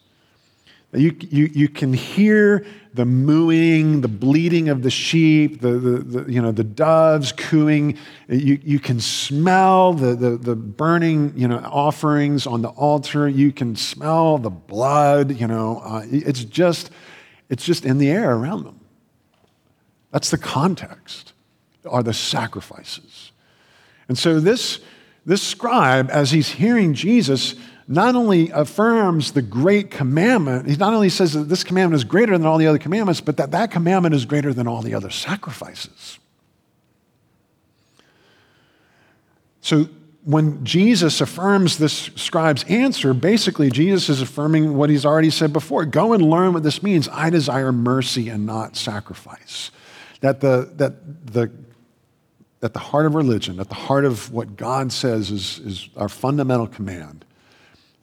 You, 0.92 1.16
you, 1.20 1.48
you 1.54 1.68
can 1.68 1.92
hear 1.92 2.66
the 2.94 3.04
mooing, 3.04 4.00
the 4.00 4.08
bleating 4.08 4.68
of 4.68 4.82
the 4.82 4.90
sheep, 4.90 5.60
the, 5.60 5.70
the, 5.70 5.98
the, 5.98 6.32
you 6.32 6.42
know, 6.42 6.50
the 6.50 6.64
doves 6.64 7.30
cooing. 7.30 7.96
You, 8.28 8.58
you 8.60 8.80
can 8.80 8.98
smell 8.98 9.92
the, 9.92 10.16
the, 10.16 10.30
the 10.30 10.56
burning 10.56 11.32
you 11.36 11.46
know, 11.46 11.58
offerings 11.58 12.48
on 12.48 12.62
the 12.62 12.70
altar. 12.70 13.28
You 13.28 13.52
can 13.52 13.76
smell 13.76 14.38
the 14.38 14.50
blood. 14.50 15.36
You 15.36 15.46
know, 15.46 15.80
uh, 15.84 16.02
it's, 16.10 16.42
just, 16.42 16.90
it's 17.48 17.64
just 17.64 17.84
in 17.84 17.98
the 17.98 18.10
air 18.10 18.34
around 18.34 18.64
them. 18.64 18.79
That's 20.10 20.30
the 20.30 20.38
context, 20.38 21.32
are 21.88 22.02
the 22.02 22.14
sacrifices. 22.14 23.32
And 24.08 24.18
so 24.18 24.40
this, 24.40 24.80
this 25.24 25.42
scribe, 25.42 26.10
as 26.10 26.32
he's 26.32 26.48
hearing 26.48 26.94
Jesus, 26.94 27.54
not 27.86 28.14
only 28.14 28.50
affirms 28.50 29.32
the 29.32 29.42
great 29.42 29.90
commandment, 29.90 30.68
he 30.68 30.76
not 30.76 30.94
only 30.94 31.08
says 31.08 31.32
that 31.34 31.48
this 31.48 31.64
commandment 31.64 32.00
is 32.00 32.04
greater 32.04 32.36
than 32.36 32.46
all 32.46 32.58
the 32.58 32.66
other 32.66 32.78
commandments, 32.78 33.20
but 33.20 33.36
that 33.36 33.50
that 33.50 33.70
commandment 33.70 34.14
is 34.14 34.24
greater 34.24 34.52
than 34.52 34.66
all 34.66 34.82
the 34.82 34.94
other 34.94 35.10
sacrifices. 35.10 36.18
So 39.60 39.88
when 40.24 40.64
Jesus 40.64 41.20
affirms 41.20 41.78
this 41.78 42.10
scribe's 42.14 42.64
answer, 42.64 43.14
basically 43.14 43.70
Jesus 43.70 44.08
is 44.08 44.22
affirming 44.22 44.76
what 44.76 44.90
he's 44.90 45.06
already 45.06 45.30
said 45.30 45.52
before. 45.52 45.84
Go 45.84 46.12
and 46.12 46.22
learn 46.22 46.52
what 46.52 46.62
this 46.62 46.82
means. 46.82 47.08
I 47.08 47.30
desire 47.30 47.72
mercy 47.72 48.28
and 48.28 48.46
not 48.46 48.76
sacrifice. 48.76 49.70
That 50.20 50.40
the, 50.40 50.70
that 50.76 51.32
the, 51.32 51.50
that 52.60 52.72
the 52.72 52.78
heart 52.78 53.06
of 53.06 53.14
religion, 53.14 53.58
at 53.58 53.68
the 53.68 53.74
heart 53.74 54.04
of 54.04 54.32
what 54.32 54.56
God 54.56 54.92
says 54.92 55.30
is, 55.30 55.58
is 55.60 55.88
our 55.96 56.08
fundamental 56.08 56.66
command, 56.66 57.24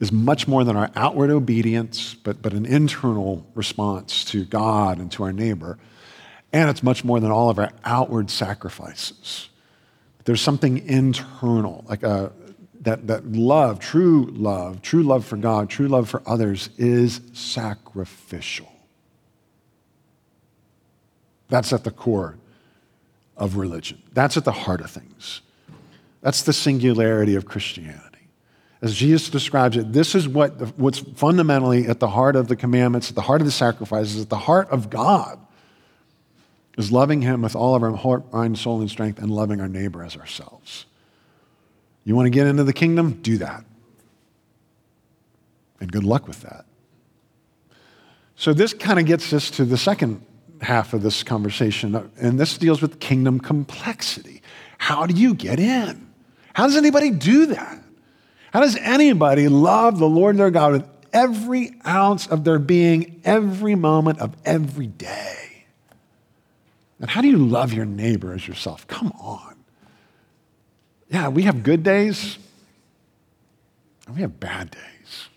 is 0.00 0.12
much 0.12 0.46
more 0.46 0.64
than 0.64 0.76
our 0.76 0.90
outward 0.94 1.30
obedience, 1.30 2.14
but, 2.14 2.40
but 2.40 2.52
an 2.52 2.66
internal 2.66 3.46
response 3.54 4.24
to 4.26 4.44
God 4.44 4.98
and 4.98 5.10
to 5.12 5.24
our 5.24 5.32
neighbor. 5.32 5.78
And 6.52 6.70
it's 6.70 6.82
much 6.82 7.04
more 7.04 7.20
than 7.20 7.30
all 7.30 7.50
of 7.50 7.58
our 7.58 7.72
outward 7.84 8.30
sacrifices. 8.30 9.48
There's 10.24 10.40
something 10.40 10.86
internal, 10.86 11.84
like 11.88 12.02
a, 12.02 12.32
that, 12.82 13.06
that 13.08 13.26
love, 13.32 13.80
true 13.80 14.26
love, 14.32 14.82
true 14.82 15.02
love 15.02 15.24
for 15.24 15.36
God, 15.36 15.68
true 15.68 15.88
love 15.88 16.08
for 16.08 16.22
others 16.26 16.70
is 16.78 17.20
sacrificial. 17.32 18.72
That's 21.48 21.72
at 21.72 21.84
the 21.84 21.90
core 21.90 22.36
of 23.36 23.56
religion. 23.56 24.02
That's 24.12 24.36
at 24.36 24.44
the 24.44 24.52
heart 24.52 24.80
of 24.80 24.90
things. 24.90 25.40
That's 26.20 26.42
the 26.42 26.52
singularity 26.52 27.34
of 27.34 27.46
Christianity 27.46 28.08
as 28.80 28.94
Jesus 28.94 29.28
describes 29.28 29.76
it, 29.76 29.92
this 29.92 30.14
is 30.14 30.28
what, 30.28 30.78
what's 30.78 30.98
fundamentally 30.98 31.88
at 31.88 31.98
the 31.98 32.08
heart 32.08 32.36
of 32.36 32.48
the 32.48 32.54
commandments, 32.54 33.08
at 33.08 33.16
the 33.16 33.22
heart 33.22 33.40
of 33.40 33.46
the 33.46 33.52
sacrifices, 33.52 34.22
at 34.22 34.28
the 34.28 34.38
heart 34.38 34.68
of 34.70 34.88
God, 34.88 35.40
is 36.76 36.92
loving 36.92 37.22
Him 37.22 37.42
with 37.42 37.56
all 37.56 37.74
of 37.74 37.82
our 37.82 37.90
heart, 37.90 38.32
mind, 38.32 38.56
soul, 38.56 38.80
and 38.80 38.88
strength, 38.88 39.18
and 39.18 39.30
loving 39.30 39.60
our 39.60 39.68
neighbor 39.68 40.04
as 40.04 40.16
ourselves. 40.16 40.86
You 42.04 42.14
want 42.14 42.26
to 42.26 42.30
get 42.30 42.46
into 42.46 42.62
the 42.62 42.72
kingdom? 42.72 43.20
Do 43.20 43.38
that. 43.38 43.64
And 45.80 45.90
good 45.90 46.04
luck 46.04 46.28
with 46.28 46.42
that. 46.42 46.64
So, 48.36 48.52
this 48.52 48.72
kind 48.72 49.00
of 49.00 49.06
gets 49.06 49.32
us 49.32 49.50
to 49.52 49.64
the 49.64 49.76
second 49.76 50.24
half 50.60 50.94
of 50.94 51.02
this 51.02 51.22
conversation, 51.22 52.10
and 52.20 52.38
this 52.38 52.58
deals 52.58 52.82
with 52.82 53.00
kingdom 53.00 53.40
complexity. 53.40 54.42
How 54.78 55.06
do 55.06 55.14
you 55.14 55.34
get 55.34 55.60
in? 55.60 56.08
How 56.54 56.66
does 56.66 56.76
anybody 56.76 57.10
do 57.10 57.46
that? 57.46 57.82
How 58.52 58.60
does 58.60 58.76
anybody 58.76 59.48
love 59.48 59.98
the 59.98 60.08
Lord 60.08 60.36
their 60.36 60.50
God 60.50 60.72
with 60.72 60.84
every 61.12 61.74
ounce 61.86 62.26
of 62.26 62.44
their 62.44 62.58
being, 62.58 63.20
every 63.24 63.74
moment 63.74 64.20
of 64.20 64.34
every 64.44 64.86
day? 64.86 65.66
And 67.00 67.08
how 67.08 67.20
do 67.20 67.28
you 67.28 67.38
love 67.38 67.72
your 67.72 67.84
neighbor 67.84 68.32
as 68.32 68.46
yourself? 68.48 68.86
Come 68.86 69.12
on. 69.20 69.54
Yeah, 71.08 71.28
we 71.28 71.42
have 71.44 71.62
good 71.62 71.82
days 71.82 72.38
and 74.06 74.16
we 74.16 74.22
have 74.22 74.40
bad 74.40 74.70
days. 74.70 75.28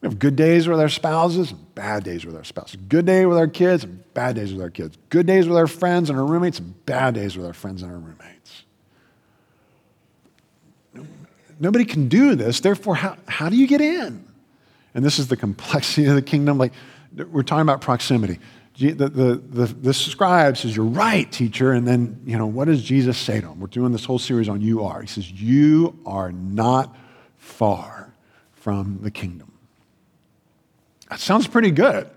We 0.00 0.08
have 0.08 0.18
good 0.18 0.36
days 0.36 0.66
with 0.66 0.80
our 0.80 0.88
spouses 0.88 1.50
and 1.50 1.74
bad 1.74 2.04
days 2.04 2.24
with 2.24 2.34
our 2.34 2.44
spouses. 2.44 2.80
Good 2.88 3.04
day 3.04 3.26
with 3.26 3.36
our 3.36 3.48
kids 3.48 3.84
and 3.84 4.02
bad 4.14 4.36
days 4.36 4.52
with 4.52 4.62
our 4.62 4.70
kids. 4.70 4.96
Good 5.10 5.26
days 5.26 5.46
with 5.46 5.58
our 5.58 5.66
friends 5.66 6.08
and 6.08 6.18
our 6.18 6.24
roommates 6.24 6.58
and 6.58 6.86
bad 6.86 7.14
days 7.14 7.36
with 7.36 7.44
our 7.44 7.52
friends 7.52 7.82
and 7.82 7.92
our 7.92 7.98
roommates. 7.98 8.64
nobody 11.60 11.84
can 11.84 12.08
do 12.08 12.34
this. 12.34 12.60
Therefore, 12.60 12.94
how, 12.94 13.16
how 13.28 13.48
do 13.48 13.56
you 13.56 13.66
get 13.66 13.80
in? 13.80 14.24
And 14.94 15.04
this 15.04 15.18
is 15.18 15.28
the 15.28 15.36
complexity 15.36 16.06
of 16.06 16.14
the 16.14 16.22
kingdom. 16.22 16.58
Like, 16.58 16.72
we're 17.30 17.42
talking 17.42 17.62
about 17.62 17.80
proximity. 17.80 18.40
The, 18.78 18.92
the, 18.92 19.34
the, 19.34 19.66
the 19.66 19.94
scribe 19.94 20.56
says, 20.56 20.74
You're 20.74 20.86
right, 20.86 21.30
teacher. 21.30 21.72
And 21.72 21.86
then, 21.86 22.22
you 22.24 22.38
know, 22.38 22.46
what 22.46 22.64
does 22.64 22.82
Jesus 22.82 23.18
say 23.18 23.40
to 23.40 23.48
him? 23.48 23.60
We're 23.60 23.66
doing 23.66 23.92
this 23.92 24.06
whole 24.06 24.18
series 24.18 24.48
on 24.48 24.62
you 24.62 24.84
are. 24.84 25.02
He 25.02 25.06
says, 25.06 25.30
You 25.30 25.98
are 26.06 26.32
not 26.32 26.96
far 27.36 28.14
from 28.52 29.00
the 29.02 29.10
kingdom. 29.10 29.49
That 31.10 31.20
sounds 31.20 31.46
pretty 31.46 31.70
good. 31.72 32.08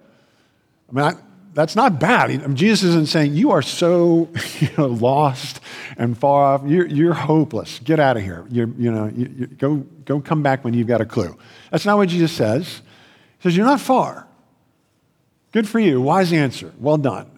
I 0.89 0.91
mean, 0.91 1.03
I, 1.03 1.13
that's 1.53 1.75
not 1.75 1.99
bad. 1.99 2.31
I 2.31 2.37
mean, 2.37 2.55
Jesus 2.55 2.89
isn't 2.89 3.07
saying 3.07 3.33
you 3.33 3.51
are 3.51 3.61
so 3.61 4.29
you 4.59 4.69
know, 4.77 4.87
lost 4.87 5.59
and 5.97 6.17
far 6.17 6.43
off. 6.43 6.61
You're, 6.65 6.87
you're 6.87 7.13
hopeless. 7.13 7.79
Get 7.79 7.99
out 7.99 8.17
of 8.17 8.23
here. 8.23 8.45
You're, 8.49 8.69
you 8.77 8.91
know, 8.91 9.11
you, 9.13 9.33
you, 9.37 9.47
go, 9.47 9.77
go 10.05 10.19
come 10.19 10.41
back 10.43 10.63
when 10.63 10.73
you've 10.73 10.87
got 10.87 11.01
a 11.01 11.05
clue. 11.05 11.37
That's 11.71 11.85
not 11.85 11.97
what 11.97 12.09
Jesus 12.09 12.31
says. 12.31 12.81
He 13.39 13.49
says, 13.49 13.57
You're 13.57 13.65
not 13.65 13.81
far. 13.81 14.27
Good 15.51 15.67
for 15.67 15.79
you. 15.79 16.01
Wise 16.01 16.33
answer. 16.33 16.73
Well 16.79 16.97
done. 16.97 17.29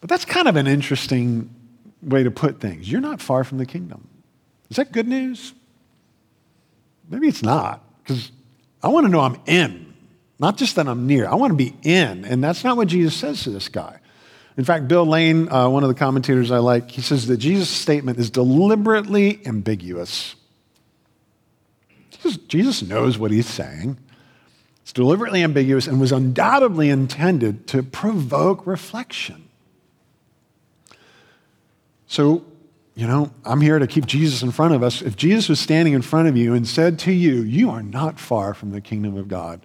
But 0.00 0.10
that's 0.10 0.24
kind 0.24 0.48
of 0.48 0.56
an 0.56 0.66
interesting 0.66 1.48
way 2.02 2.24
to 2.24 2.30
put 2.30 2.60
things. 2.60 2.90
You're 2.90 3.00
not 3.00 3.20
far 3.20 3.44
from 3.44 3.58
the 3.58 3.66
kingdom. 3.66 4.08
Is 4.68 4.76
that 4.76 4.90
good 4.90 5.06
news? 5.06 5.54
Maybe 7.08 7.28
it's 7.28 7.42
not, 7.42 7.84
because 8.02 8.32
I 8.82 8.88
want 8.88 9.06
to 9.06 9.12
know 9.12 9.20
I'm 9.20 9.40
in. 9.46 9.94
Not 10.38 10.56
just 10.56 10.76
that 10.76 10.88
I'm 10.88 11.06
near, 11.06 11.28
I 11.28 11.36
want 11.36 11.52
to 11.52 11.56
be 11.56 11.74
in. 11.82 12.24
And 12.24 12.42
that's 12.42 12.64
not 12.64 12.76
what 12.76 12.88
Jesus 12.88 13.14
says 13.14 13.44
to 13.44 13.50
this 13.50 13.68
guy. 13.68 14.00
In 14.56 14.64
fact, 14.64 14.88
Bill 14.88 15.06
Lane, 15.06 15.50
uh, 15.50 15.68
one 15.68 15.82
of 15.82 15.88
the 15.88 15.94
commentators 15.94 16.50
I 16.50 16.58
like, 16.58 16.90
he 16.90 17.00
says 17.00 17.26
that 17.28 17.38
Jesus' 17.38 17.70
statement 17.70 18.18
is 18.18 18.28
deliberately 18.28 19.40
ambiguous. 19.46 20.34
Jesus 22.48 22.82
knows 22.82 23.18
what 23.18 23.30
he's 23.30 23.46
saying. 23.46 23.98
It's 24.82 24.92
deliberately 24.92 25.42
ambiguous 25.42 25.86
and 25.86 26.00
was 26.00 26.12
undoubtedly 26.12 26.90
intended 26.90 27.66
to 27.68 27.82
provoke 27.82 28.66
reflection. 28.66 29.48
So, 32.06 32.44
you 32.94 33.06
know, 33.06 33.30
I'm 33.44 33.60
here 33.60 33.78
to 33.78 33.86
keep 33.86 34.06
Jesus 34.06 34.42
in 34.42 34.50
front 34.50 34.74
of 34.74 34.82
us. 34.82 35.00
If 35.00 35.16
Jesus 35.16 35.48
was 35.48 35.58
standing 35.58 35.94
in 35.94 36.02
front 36.02 36.28
of 36.28 36.36
you 36.36 36.54
and 36.54 36.66
said 36.66 36.98
to 37.00 37.12
you, 37.12 37.42
You 37.42 37.70
are 37.70 37.82
not 37.82 38.20
far 38.20 38.54
from 38.54 38.70
the 38.70 38.80
kingdom 38.80 39.16
of 39.16 39.28
God, 39.28 39.64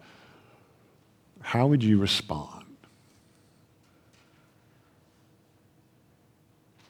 how 1.42 1.68
would 1.68 1.84
you 1.84 2.00
respond? 2.00 2.66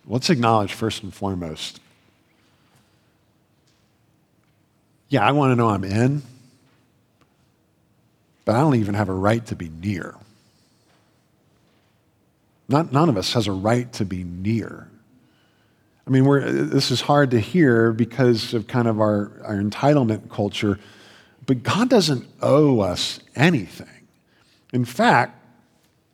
Let's 0.05 0.29
acknowledge 0.29 0.73
first 0.73 1.03
and 1.03 1.13
foremost 1.13 1.79
yeah, 5.09 5.25
I 5.25 5.31
want 5.31 5.51
to 5.51 5.55
know 5.55 5.69
I'm 5.69 5.83
in, 5.83 6.21
but 8.45 8.55
I 8.55 8.59
don't 8.59 8.75
even 8.75 8.93
have 8.93 9.09
a 9.09 9.13
right 9.13 9.45
to 9.47 9.55
be 9.55 9.69
near. 9.69 10.15
Not, 12.67 12.91
none 12.91 13.07
of 13.07 13.15
us 13.15 13.33
has 13.33 13.47
a 13.47 13.53
right 13.53 13.91
to 13.93 14.05
be 14.05 14.25
near. 14.25 14.89
I 16.07 16.09
mean, 16.09 16.69
this 16.69 16.89
is 16.89 17.01
hard 17.01 17.31
to 17.31 17.39
hear 17.39 17.91
because 17.91 18.53
of 18.53 18.65
kind 18.67 18.87
of 18.87 19.01
our, 19.01 19.29
our 19.43 19.55
entitlement 19.55 20.29
culture, 20.29 20.79
but 21.45 21.63
God 21.63 21.89
doesn't 21.89 22.25
owe 22.41 22.79
us 22.79 23.19
anything. 23.35 24.07
In 24.71 24.85
fact, 24.85 25.33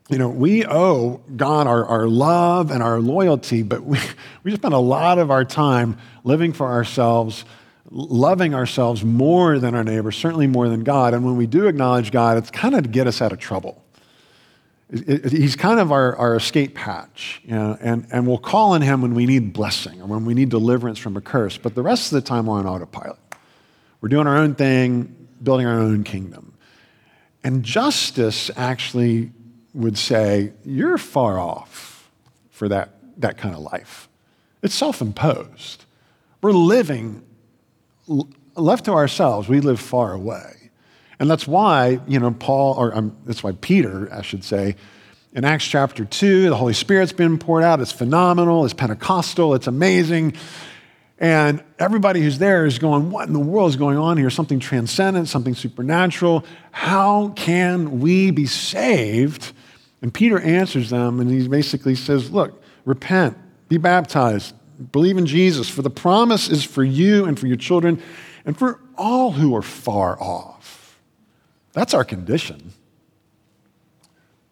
you 0.10 0.18
know, 0.18 0.30
we 0.30 0.66
owe 0.66 1.22
God 1.36 1.68
our, 1.68 1.86
our 1.86 2.08
love 2.08 2.72
and 2.72 2.82
our 2.82 3.00
loyalty, 3.00 3.62
but 3.62 3.84
we, 3.84 4.00
we 4.44 4.56
spend 4.56 4.74
a 4.74 4.80
lot 4.80 5.20
of 5.20 5.30
our 5.30 5.46
time 5.46 6.00
living 6.24 6.54
for 6.54 6.66
ourselves, 6.66 7.46
loving 7.92 8.56
ourselves 8.56 9.04
more 9.04 9.60
than 9.60 9.76
our 9.76 9.84
neighbor, 9.84 10.12
certainly 10.12 10.48
more 10.48 10.70
than 10.70 10.84
God. 10.84 11.14
And 11.14 11.24
when 11.24 11.38
we 11.38 11.46
do 11.46 11.68
acknowledge 11.68 12.12
God, 12.12 12.38
it's 12.40 12.50
kind 12.50 12.74
of 12.74 12.82
to 12.82 12.90
get 12.90 13.06
us 13.06 13.22
out 13.22 13.32
of 13.32 13.38
trouble 13.38 13.83
he's 14.94 15.56
kind 15.56 15.80
of 15.80 15.92
our, 15.92 16.16
our 16.18 16.36
escape 16.36 16.78
hatch, 16.78 17.42
you 17.44 17.56
know, 17.56 17.78
and, 17.82 18.06
and 18.12 18.28
we'll 18.28 18.38
call 18.38 18.74
on 18.74 18.82
him 18.82 19.02
when 19.02 19.16
we 19.16 19.26
need 19.26 19.52
blessing 19.52 20.00
or 20.02 20.06
when 20.06 20.24
we 20.26 20.34
need 20.34 20.50
deliverance 20.50 21.00
from 21.00 21.18
a 21.18 21.22
curse. 21.22 21.58
But 21.58 21.74
the 21.74 21.82
rest 21.82 22.12
of 22.12 22.22
the 22.22 22.28
time, 22.28 22.46
we're 22.46 22.60
on 22.60 22.68
autopilot. 22.68 23.18
We're 24.02 24.10
doing 24.10 24.28
our 24.28 24.38
own 24.38 24.54
thing, 24.54 25.28
building 25.42 25.66
our 25.66 25.80
own 25.80 26.04
kingdom. 26.04 26.54
And 27.44 27.64
justice 27.64 28.52
actually 28.56 29.32
would 29.74 29.98
say, 29.98 30.54
You're 30.64 30.98
far 30.98 31.40
off 31.40 32.12
for 32.52 32.70
that, 32.70 32.92
that 33.18 33.38
kind 33.38 33.56
of 33.56 33.62
life. 33.62 34.08
It's 34.62 34.76
self 34.76 35.02
imposed. 35.02 35.86
We're 36.42 36.52
living, 36.52 37.24
left 38.56 38.86
to 38.86 38.92
ourselves, 38.92 39.48
we 39.48 39.60
live 39.60 39.80
far 39.80 40.14
away. 40.14 40.63
And 41.24 41.32
that's 41.32 41.48
why, 41.48 42.02
you 42.06 42.20
know, 42.20 42.32
Paul, 42.32 42.76
or 42.78 42.94
um, 42.94 43.16
that's 43.24 43.42
why 43.42 43.54
Peter, 43.54 44.14
I 44.14 44.24
should 44.24 44.44
say, 44.44 44.76
in 45.32 45.46
Acts 45.46 45.64
chapter 45.64 46.04
2, 46.04 46.50
the 46.50 46.56
Holy 46.58 46.74
Spirit's 46.74 47.14
been 47.14 47.38
poured 47.38 47.64
out. 47.64 47.80
It's 47.80 47.94
phenomenal, 47.94 48.66
it's 48.66 48.74
Pentecostal, 48.74 49.54
it's 49.54 49.68
amazing. 49.68 50.34
And 51.18 51.64
everybody 51.80 52.20
who's 52.20 52.40
there 52.40 52.66
is 52.66 52.78
going, 52.78 53.10
What 53.10 53.26
in 53.26 53.32
the 53.32 53.40
world 53.40 53.70
is 53.70 53.78
going 53.78 53.98
on 53.98 54.18
here? 54.18 54.30
Something 54.30 54.60
transcendent, 54.60 55.30
something 55.30 55.56
supernatural. 55.56 56.44
How 56.74 57.30
can 57.38 58.02
we 58.02 58.32
be 58.32 58.46
saved? 58.46 59.54
And 60.02 60.14
Peter 60.14 60.42
answers 60.42 60.90
them, 60.90 61.22
and 61.22 61.32
he 61.32 61.48
basically 61.48 61.96
says, 61.96 62.32
Look, 62.32 62.62
repent, 62.84 63.38
be 63.70 63.78
baptized, 63.78 64.54
believe 64.92 65.18
in 65.18 65.26
Jesus, 65.26 65.70
for 65.70 65.84
the 65.84 65.90
promise 65.90 66.50
is 66.50 66.66
for 66.66 66.84
you 66.84 67.24
and 67.24 67.40
for 67.40 67.48
your 67.48 67.56
children 67.56 68.04
and 68.44 68.60
for 68.60 68.82
all 68.98 69.32
who 69.32 69.56
are 69.56 69.62
far 69.62 70.22
off 70.22 70.83
that's 71.74 71.94
our 71.94 72.04
condition. 72.04 72.72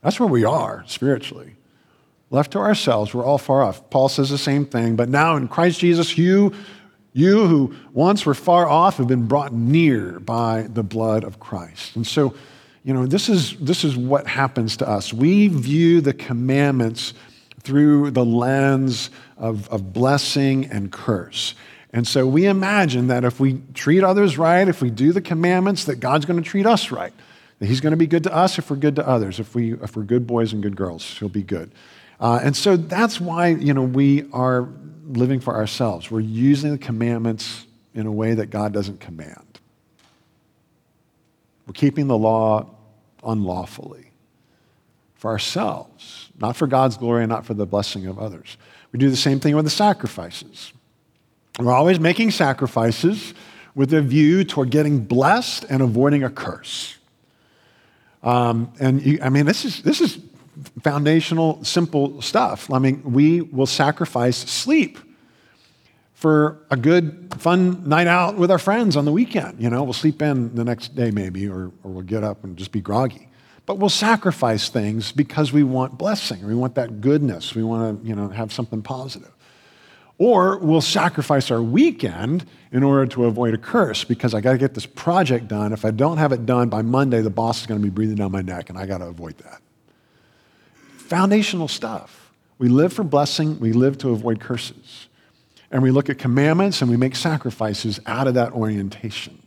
That's 0.02 0.20
where 0.20 0.30
we 0.30 0.44
are 0.44 0.84
spiritually. 0.88 1.56
Left 2.32 2.52
to 2.52 2.60
ourselves, 2.60 3.14
we're 3.14 3.26
all 3.26 3.38
far 3.38 3.62
off. 3.62 3.90
Paul 3.90 4.10
says 4.10 4.30
the 4.30 4.38
same 4.38 4.66
thing, 4.66 4.96
but 4.96 5.10
now 5.10 5.36
in 5.36 5.48
Christ 5.48 5.80
Jesus, 5.80 6.18
you, 6.18 6.54
you 7.14 7.46
who 7.46 7.76
once 7.94 8.26
were 8.26 8.34
far 8.34 8.68
off 8.68 8.98
have 8.98 9.08
been 9.08 9.28
brought 9.28 9.54
near 9.54 10.20
by 10.20 10.64
the 10.64 10.84
blood 10.84 11.24
of 11.24 11.40
Christ. 11.40 11.96
And 11.96 12.08
so, 12.08 12.34
you 12.84 12.94
know, 12.94 13.06
this 13.06 13.30
is, 13.30 13.56
this 13.58 13.84
is 13.84 13.96
what 13.96 14.28
happens 14.28 14.78
to 14.78 14.90
us. 14.90 15.14
We 15.14 15.50
view 15.50 16.02
the 16.02 16.14
commandments 16.14 17.14
through 17.62 18.12
the 18.12 18.26
lens 18.26 19.12
of, 19.38 19.70
of 19.70 19.94
blessing 19.94 20.66
and 20.72 20.92
curse. 20.92 21.54
And 21.94 22.08
so 22.08 22.26
we 22.26 22.46
imagine 22.46 23.08
that 23.08 23.26
if 23.26 23.40
we 23.40 23.62
treat 23.74 24.04
others 24.04 24.38
right, 24.38 24.68
if 24.68 24.82
we 24.82 24.90
do 24.90 25.12
the 25.12 25.22
commandments, 25.22 25.86
that 25.86 25.98
God's 25.98 26.26
going 26.26 26.42
to 26.42 26.50
treat 26.50 26.66
us 26.66 26.92
right. 26.92 27.14
That 27.60 27.66
He's 27.66 27.82
going 27.82 27.92
to 27.92 27.98
be 27.98 28.08
good 28.08 28.24
to 28.24 28.34
us 28.34 28.58
if 28.58 28.70
we're 28.70 28.78
good 28.78 28.96
to 28.96 29.08
others. 29.08 29.40
If, 29.40 29.54
we, 29.54 29.74
if 29.74 29.96
we're 29.96 30.04
good 30.04 30.26
boys 30.26 30.54
and 30.54 30.64
good 30.64 30.76
girls, 30.76 31.04
He'll 31.20 31.30
be 31.30 31.44
good. 31.44 31.72
Uh, 32.20 32.40
and 32.42 32.56
so 32.56 32.78
that's 32.78 33.20
why, 33.20 33.48
you 33.48 33.74
know, 33.74 33.84
we 33.84 34.30
are 34.32 34.70
living 35.08 35.40
for 35.40 35.56
ourselves. 35.56 36.10
We're 36.10 36.22
using 36.22 36.72
the 36.72 36.78
commandments 36.78 37.66
in 37.94 38.06
a 38.06 38.12
way 38.12 38.36
that 38.36 38.48
God 38.48 38.72
doesn't 38.72 39.00
command. 39.00 39.60
We're 41.68 41.74
keeping 41.74 42.08
the 42.08 42.18
law 42.18 42.70
unlawfully 43.24 44.12
for 45.16 45.32
ourselves, 45.32 46.30
not 46.40 46.56
for 46.56 46.68
God's 46.68 46.98
glory 46.98 47.24
and 47.24 47.30
not 47.30 47.46
for 47.46 47.54
the 47.54 47.66
blessing 47.66 48.08
of 48.08 48.18
others. 48.18 48.58
We 48.92 49.00
do 49.00 49.10
the 49.10 49.18
same 49.18 49.40
thing 49.40 49.56
with 49.56 49.66
the 49.66 49.72
sacrifices. 49.72 50.74
We're 51.66 51.74
always 51.74 52.00
making 52.00 52.32
sacrifices 52.32 53.34
with 53.76 53.94
a 53.94 54.02
view 54.02 54.44
toward 54.44 54.70
getting 54.70 55.00
blessed 55.00 55.66
and 55.70 55.82
avoiding 55.82 56.24
a 56.24 56.30
curse. 56.30 56.98
Um, 58.24 58.72
and 58.80 59.02
you, 59.02 59.20
I 59.22 59.30
mean, 59.30 59.46
this 59.46 59.66
is, 59.66 59.82
this 59.82 60.02
is 60.02 60.20
foundational, 60.82 61.64
simple 61.64 62.22
stuff. 62.22 62.72
I 62.72 62.80
mean, 62.80 63.02
we 63.04 63.42
will 63.42 63.66
sacrifice 63.66 64.38
sleep 64.38 65.00
for 66.14 66.60
a 66.70 66.78
good, 66.78 67.34
fun 67.40 67.88
night 67.90 68.06
out 68.06 68.38
with 68.38 68.52
our 68.52 68.60
friends 68.60 68.96
on 68.96 69.06
the 69.06 69.12
weekend. 69.12 69.60
You 69.60 69.70
know, 69.70 69.84
we'll 69.84 69.94
sleep 69.94 70.22
in 70.22 70.54
the 70.54 70.64
next 70.64 70.96
day 70.96 71.10
maybe, 71.10 71.48
or, 71.48 71.72
or 71.84 71.92
we'll 71.92 72.04
get 72.04 72.24
up 72.24 72.44
and 72.44 72.56
just 72.58 72.72
be 72.72 72.82
groggy. 72.82 73.28
But 73.66 73.80
we'll 73.80 73.90
sacrifice 73.90 74.70
things 74.70 75.12
because 75.12 75.54
we 75.54 75.64
want 75.64 75.98
blessing. 75.98 76.46
We 76.46 76.56
want 76.56 76.76
that 76.76 77.02
goodness. 77.02 77.56
We 77.56 77.64
want 77.64 78.02
to, 78.02 78.08
you 78.08 78.16
know, 78.16 78.28
have 78.30 78.52
something 78.52 78.82
positive. 78.82 79.32
Or 80.22 80.60
we'll 80.60 80.82
sacrifice 80.82 81.50
our 81.50 81.64
weekend 81.64 82.46
in 82.72 82.84
order 82.84 83.08
to 83.08 83.26
avoid 83.26 83.56
a 83.56 83.58
curse 83.58 84.04
because 84.04 84.36
I 84.36 84.42
got 84.42 84.52
to 84.52 84.60
get 84.60 84.76
this 84.76 84.86
project 84.86 85.48
done. 85.48 85.74
If 85.74 85.84
I 85.84 85.90
don't 85.90 86.20
have 86.20 86.32
it 86.32 86.46
done 86.46 86.70
by 86.70 86.84
Monday, 86.84 87.22
the 87.22 87.32
boss 87.32 87.62
is 87.62 87.66
going 87.66 87.82
to 87.82 87.84
be 87.84 87.90
breathing 87.90 88.18
down 88.18 88.32
my 88.32 88.44
neck, 88.44 88.70
and 88.70 88.78
I 88.78 88.86
got 88.86 89.00
to 89.00 89.08
avoid 89.08 89.40
that. 89.40 89.64
Foundational 91.00 91.68
stuff. 91.68 92.32
We 92.60 92.70
live 92.70 92.94
for 92.94 93.04
blessing, 93.04 93.60
we 93.60 93.74
live 93.74 93.98
to 93.98 94.10
avoid 94.10 94.40
curses. 94.40 95.08
And 95.72 95.82
we 95.82 95.90
look 95.90 96.08
at 96.08 96.20
commandments 96.20 96.84
and 96.84 96.92
we 96.92 96.98
make 96.98 97.16
sacrifices 97.16 98.00
out 98.06 98.28
of 98.28 98.36
that 98.36 98.52
orientation. 98.52 99.42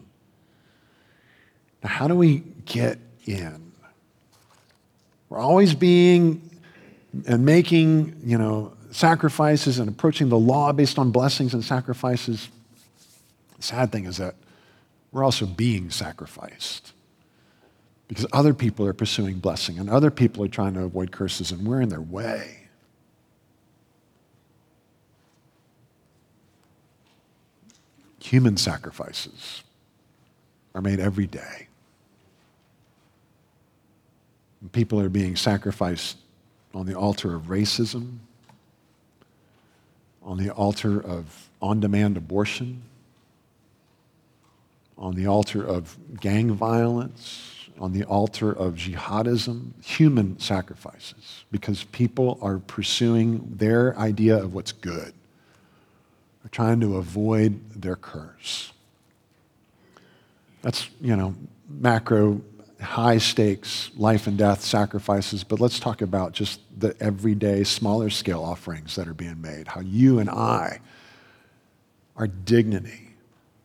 Now, 1.85 1.91
how 1.91 2.09
do 2.09 2.17
we 2.17 2.43
get 2.65 2.99
in? 3.27 3.71
We're 5.29 5.39
always 5.39 5.73
being 5.73 6.51
and 7.29 7.45
making, 7.45 8.17
you 8.25 8.39
know, 8.39 8.73
sacrifices 8.95 9.81
and 9.81 9.89
approaching 9.89 10.29
the 10.29 10.39
law 10.39 10.73
based 10.73 10.99
on 10.99 11.11
blessings 11.11 11.53
and 11.53 11.65
sacrifices. 11.65 12.49
The 13.57 13.63
sad 13.63 13.91
thing 13.91 14.05
is 14.05 14.19
that 14.19 14.37
we're 15.11 15.25
also 15.25 15.47
being 15.47 15.91
sacrificed 15.91 16.93
because 18.07 18.27
other 18.33 18.55
people 18.55 18.87
are 18.87 18.93
pursuing 18.93 19.41
blessing 19.41 19.79
and 19.79 19.91
other 19.91 20.13
people 20.13 20.45
are 20.45 20.49
trying 20.49 20.75
to 20.75 20.85
avoid 20.85 21.11
curses 21.11 21.51
and 21.51 21.67
we're 21.67 21.81
in 21.81 21.89
their 21.89 22.01
way. 22.01 22.69
Human 28.21 28.57
sacrifices 28.57 29.65
are 30.75 30.81
made 30.81 31.01
every 31.01 31.27
day. 31.27 31.67
And 34.61 34.71
people 34.71 35.01
are 35.01 35.09
being 35.09 35.35
sacrificed 35.35 36.17
on 36.73 36.87
the 36.87 36.95
altar 36.95 37.35
of 37.35 37.45
racism, 37.45 38.19
on 40.25 40.39
the 40.39 40.51
altar 40.51 41.01
of 41.01 41.49
on 41.61 41.81
demand 41.81 42.17
abortion, 42.17 42.83
on 44.97 45.15
the 45.15 45.27
altar 45.27 45.65
of 45.65 45.97
gang 46.21 46.53
violence, 46.53 47.69
on 47.79 47.93
the 47.93 48.05
altar 48.05 48.53
of 48.53 48.75
jihadism, 48.75 49.73
human 49.83 50.39
sacrifices, 50.39 51.45
because 51.51 51.85
people 51.85 52.39
are 52.41 52.59
pursuing 52.59 53.55
their 53.57 53.97
idea 53.99 54.37
of 54.37 54.55
what's 54.55 54.73
good. 54.73 55.13
They're 56.43 56.51
trying 56.51 56.81
to 56.81 56.97
avoid 56.97 57.81
their 57.81 57.97
curse. 57.97 58.73
That's, 60.63 60.89
you 61.01 61.17
know, 61.17 61.35
macro 61.69 62.41
high 62.81 63.19
stakes 63.19 63.91
life 63.97 64.27
and 64.27 64.37
death 64.37 64.63
sacrifices, 64.63 65.45
but 65.45 65.61
let's 65.61 65.79
talk 65.79 66.03
about 66.03 66.33
just 66.33 66.61
the 66.79 66.95
everyday, 67.01 67.65
smaller 67.65 68.11
scale 68.11 68.43
offerings 68.43 68.97
that 68.97 69.09
are 69.09 69.15
being 69.15 69.41
made. 69.41 69.69
How 69.69 69.81
you 69.81 70.19
and 70.19 70.29
I, 70.29 70.81
our 72.17 72.27
dignity 72.27 73.15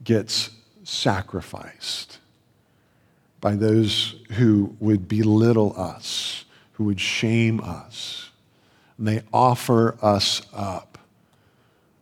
gets 0.04 0.52
sacrificed 0.84 2.20
by 3.42 3.56
those 3.56 4.16
who 4.32 4.76
would 4.80 5.08
belittle 5.08 5.74
us, 5.78 6.46
who 6.74 6.86
would 6.86 7.00
shame 7.00 7.60
us. 7.62 8.30
And 8.98 9.08
they 9.08 9.22
offer 9.32 9.98
us 10.02 10.42
up 10.54 10.98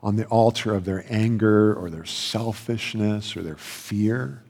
on 0.02 0.15
the 0.15 0.26
altar 0.26 0.74
of 0.74 0.86
their 0.86 1.06
anger 1.10 1.74
or 1.74 1.89
their 1.89 2.06
selfishness 2.06 3.36
or 3.36 3.43
their 3.43 3.58
fear. 3.58 4.43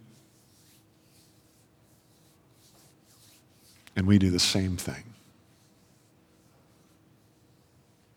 And 3.98 4.06
we 4.06 4.20
do 4.20 4.30
the 4.30 4.40
same 4.40 4.78
thing. 4.78 5.04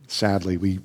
Sadly, 0.06 0.58
we 0.58 0.80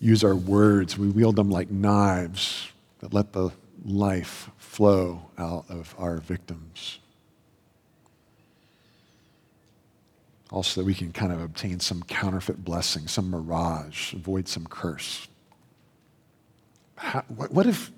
use 0.00 0.24
our 0.24 0.34
words, 0.34 0.96
we 0.96 1.08
wield 1.10 1.36
them 1.36 1.50
like 1.50 1.70
knives 1.70 2.70
that 3.00 3.12
let 3.12 3.34
the 3.34 3.50
life 3.84 4.48
flow 4.56 5.20
out 5.36 5.66
of 5.68 5.94
our 5.98 6.16
victims. 6.16 6.98
Also, 10.50 10.80
that 10.80 10.86
we 10.86 10.94
can 10.94 11.12
kind 11.12 11.30
of 11.30 11.42
obtain 11.42 11.78
some 11.78 12.02
counterfeit 12.04 12.64
blessing, 12.64 13.06
some 13.06 13.30
mirage, 13.30 14.14
avoid 14.14 14.48
some 14.48 14.66
curse. 14.66 15.28
How, 16.96 17.22
what, 17.28 17.52
what, 17.52 17.66
if, 17.66 17.90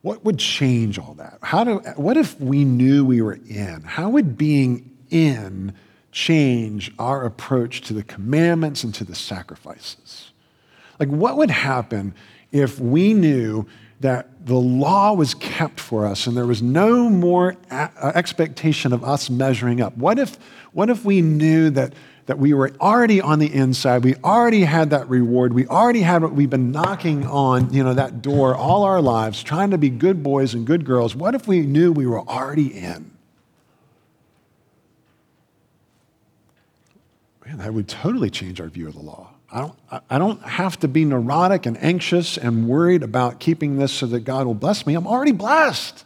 what 0.00 0.24
would 0.24 0.38
change 0.38 0.98
all 0.98 1.14
that? 1.14 1.38
How 1.42 1.62
do, 1.62 1.74
what 1.96 2.16
if 2.16 2.40
we 2.40 2.64
knew 2.64 3.04
we 3.04 3.20
were 3.20 3.38
in? 3.46 3.82
How 3.82 4.08
would 4.08 4.38
being 4.38 4.95
in 5.10 5.74
change 6.12 6.92
our 6.98 7.24
approach 7.24 7.82
to 7.82 7.92
the 7.92 8.02
commandments 8.02 8.82
and 8.84 8.94
to 8.94 9.04
the 9.04 9.14
sacrifices? 9.14 10.32
Like, 10.98 11.08
what 11.08 11.36
would 11.36 11.50
happen 11.50 12.14
if 12.52 12.80
we 12.80 13.12
knew 13.12 13.66
that 14.00 14.46
the 14.46 14.54
law 14.54 15.12
was 15.12 15.34
kept 15.34 15.80
for 15.80 16.06
us 16.06 16.26
and 16.26 16.36
there 16.36 16.46
was 16.46 16.62
no 16.62 17.08
more 17.08 17.56
a- 17.70 17.90
uh, 18.00 18.12
expectation 18.14 18.92
of 18.92 19.02
us 19.04 19.30
measuring 19.30 19.80
up? 19.80 19.96
What 19.96 20.18
if, 20.18 20.38
what 20.72 20.90
if 20.90 21.04
we 21.04 21.22
knew 21.22 21.70
that, 21.70 21.94
that 22.26 22.38
we 22.38 22.52
were 22.52 22.72
already 22.80 23.20
on 23.20 23.38
the 23.38 23.52
inside, 23.52 24.04
we 24.04 24.14
already 24.16 24.64
had 24.64 24.90
that 24.90 25.08
reward, 25.08 25.52
we 25.52 25.66
already 25.66 26.02
had 26.02 26.22
what 26.22 26.32
we've 26.32 26.50
been 26.50 26.72
knocking 26.72 27.26
on, 27.26 27.72
you 27.72 27.82
know, 27.82 27.94
that 27.94 28.22
door 28.22 28.54
all 28.54 28.84
our 28.84 29.00
lives, 29.00 29.42
trying 29.42 29.70
to 29.70 29.78
be 29.78 29.90
good 29.90 30.22
boys 30.22 30.54
and 30.54 30.66
good 30.66 30.84
girls? 30.84 31.14
What 31.14 31.34
if 31.34 31.46
we 31.48 31.60
knew 31.60 31.92
we 31.92 32.06
were 32.06 32.20
already 32.20 32.68
in? 32.68 33.15
Man, 37.46 37.58
that 37.58 37.72
would 37.72 37.86
totally 37.86 38.28
change 38.28 38.60
our 38.60 38.66
view 38.66 38.88
of 38.88 38.94
the 38.94 39.00
law. 39.00 39.30
I 39.52 39.60
don't, 39.60 39.78
I 40.10 40.18
don't 40.18 40.42
have 40.42 40.80
to 40.80 40.88
be 40.88 41.04
neurotic 41.04 41.64
and 41.64 41.80
anxious 41.80 42.36
and 42.36 42.68
worried 42.68 43.04
about 43.04 43.38
keeping 43.38 43.76
this 43.76 43.92
so 43.92 44.06
that 44.08 44.20
God 44.20 44.46
will 44.46 44.54
bless 44.54 44.84
me. 44.84 44.94
I'm 44.94 45.06
already 45.06 45.30
blessed. 45.30 46.04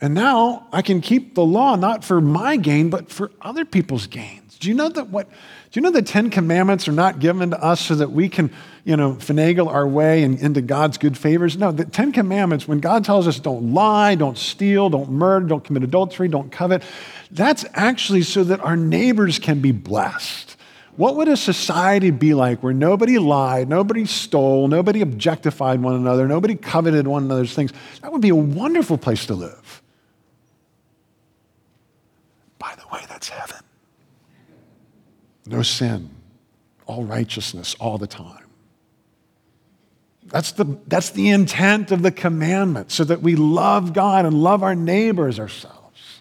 And 0.00 0.14
now 0.14 0.68
I 0.72 0.80
can 0.80 1.00
keep 1.00 1.34
the 1.34 1.44
law 1.44 1.74
not 1.74 2.04
for 2.04 2.20
my 2.20 2.56
gain, 2.56 2.88
but 2.88 3.10
for 3.10 3.32
other 3.42 3.64
people's 3.64 4.06
gains. 4.06 4.56
Do 4.58 4.68
you 4.68 4.74
know 4.74 4.88
that 4.90 5.08
what 5.08 5.28
do 5.76 5.80
you 5.80 5.82
know 5.82 5.90
the 5.90 6.00
Ten 6.00 6.30
Commandments 6.30 6.88
are 6.88 6.92
not 6.92 7.18
given 7.18 7.50
to 7.50 7.62
us 7.62 7.82
so 7.82 7.96
that 7.96 8.10
we 8.10 8.30
can, 8.30 8.50
you 8.84 8.96
know, 8.96 9.12
finagle 9.16 9.68
our 9.68 9.86
way 9.86 10.22
in, 10.22 10.38
into 10.38 10.62
God's 10.62 10.96
good 10.96 11.18
favors? 11.18 11.58
No, 11.58 11.70
the 11.70 11.84
Ten 11.84 12.12
Commandments, 12.12 12.66
when 12.66 12.80
God 12.80 13.04
tells 13.04 13.28
us 13.28 13.38
don't 13.38 13.74
lie, 13.74 14.14
don't 14.14 14.38
steal, 14.38 14.88
don't 14.88 15.10
murder, 15.10 15.48
don't 15.48 15.62
commit 15.62 15.82
adultery, 15.82 16.28
don't 16.28 16.50
covet, 16.50 16.82
that's 17.30 17.66
actually 17.74 18.22
so 18.22 18.42
that 18.44 18.60
our 18.60 18.74
neighbors 18.74 19.38
can 19.38 19.60
be 19.60 19.70
blessed. 19.70 20.56
What 20.96 21.16
would 21.16 21.28
a 21.28 21.36
society 21.36 22.10
be 22.10 22.32
like 22.32 22.62
where 22.62 22.72
nobody 22.72 23.18
lied, 23.18 23.68
nobody 23.68 24.06
stole, 24.06 24.68
nobody 24.68 25.02
objectified 25.02 25.82
one 25.82 25.94
another, 25.94 26.26
nobody 26.26 26.54
coveted 26.54 27.06
one 27.06 27.24
another's 27.24 27.54
things? 27.54 27.74
That 28.00 28.12
would 28.12 28.22
be 28.22 28.30
a 28.30 28.34
wonderful 28.34 28.96
place 28.96 29.26
to 29.26 29.34
live. 29.34 29.82
By 32.58 32.74
the 32.76 32.86
way, 32.90 33.04
that's 33.10 33.28
heaven. 33.28 33.55
No 35.46 35.62
sin, 35.62 36.10
all 36.86 37.04
righteousness 37.04 37.76
all 37.78 37.98
the 37.98 38.06
time. 38.06 38.44
That's 40.24 40.52
the, 40.52 40.78
that's 40.88 41.10
the 41.10 41.28
intent 41.28 41.92
of 41.92 42.02
the 42.02 42.10
commandment, 42.10 42.90
so 42.90 43.04
that 43.04 43.22
we 43.22 43.36
love 43.36 43.92
God 43.92 44.26
and 44.26 44.42
love 44.42 44.62
our 44.62 44.74
neighbors 44.74 45.38
ourselves. 45.38 46.20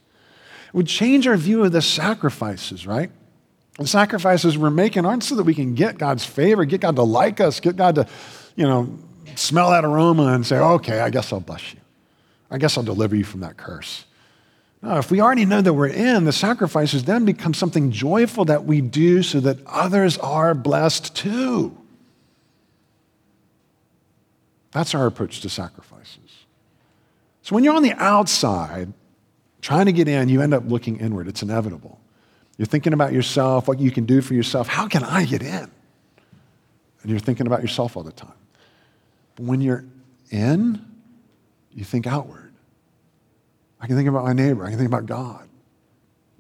It 0.68 0.74
would 0.76 0.88
change 0.88 1.28
our 1.28 1.38
view 1.38 1.64
of 1.64 1.72
the 1.72 1.82
sacrifices, 1.82 2.86
right? 2.86 3.10
The 3.80 3.88
sacrifices 3.88 4.58
we're 4.58 4.70
making 4.70 5.06
aren't 5.06 5.24
so 5.24 5.36
that 5.36 5.44
we 5.44 5.56
can 5.56 5.74
get 5.74 5.98
God's 5.98 6.24
favor, 6.24 6.66
get 6.66 6.82
God 6.82 6.96
to 6.98 7.04
like 7.04 7.42
us, 7.42 7.60
get 7.60 7.76
God 7.76 7.96
to, 7.96 8.08
you 8.56 8.66
know, 8.66 8.98
smell 9.36 9.72
that 9.72 9.84
aroma 9.84 10.28
and 10.28 10.46
say, 10.46 10.58
okay, 10.58 11.00
I 11.00 11.10
guess 11.10 11.34
I'll 11.34 11.40
bless 11.40 11.74
you. 11.74 11.80
I 12.52 12.58
guess 12.58 12.78
I'll 12.78 12.84
deliver 12.84 13.16
you 13.16 13.24
from 13.24 13.42
that 13.42 13.58
curse. 13.58 14.06
If 14.88 15.10
we 15.10 15.20
already 15.20 15.46
know 15.46 15.62
that 15.62 15.74
we're 15.74 15.88
in, 15.88 16.26
the 16.26 16.32
sacrifices 16.32 17.06
then 17.06 17.26
become 17.26 17.54
something 17.54 17.92
joyful 17.92 18.46
that 18.46 18.66
we 18.66 18.82
do 18.82 19.24
so 19.24 19.40
that 19.40 19.58
others 19.66 20.18
are 20.20 20.54
blessed 20.54 21.16
too. 21.16 21.76
That's 24.72 24.94
our 24.94 25.08
approach 25.08 25.42
to 25.42 25.50
sacrifices. 25.50 26.46
So 27.42 27.56
when 27.56 27.64
you're 27.64 27.76
on 27.76 27.84
the 27.84 27.94
outside, 27.94 28.94
trying 29.62 29.86
to 29.86 29.94
get 29.94 30.08
in, 30.08 30.30
you 30.30 30.42
end 30.42 30.54
up 30.54 30.64
looking 30.68 30.98
inward. 30.98 31.28
It's 31.28 31.42
inevitable. 31.42 32.00
You're 32.58 32.66
thinking 32.66 32.94
about 32.94 33.12
yourself, 33.12 33.68
what 33.68 33.80
you 33.80 33.90
can 33.90 34.06
do 34.06 34.22
for 34.22 34.34
yourself. 34.34 34.68
How 34.68 34.88
can 34.88 35.04
I 35.04 35.26
get 35.26 35.42
in? 35.42 35.72
And 37.02 37.12
you're 37.12 37.20
thinking 37.20 37.48
about 37.48 37.62
yourself 37.62 37.98
all 37.98 38.04
the 38.04 38.12
time. 38.12 38.34
But 39.36 39.46
when 39.46 39.62
you're 39.62 39.86
in, 40.30 40.86
you 41.72 41.84
think 41.84 42.06
outward. 42.08 42.45
I 43.86 43.88
can 43.88 43.98
think 43.98 44.10
about 44.10 44.24
my 44.24 44.34
neighbor. 44.34 44.66
I 44.66 44.70
can 44.70 44.80
think 44.80 44.88
about 44.88 45.06
God. 45.06 45.48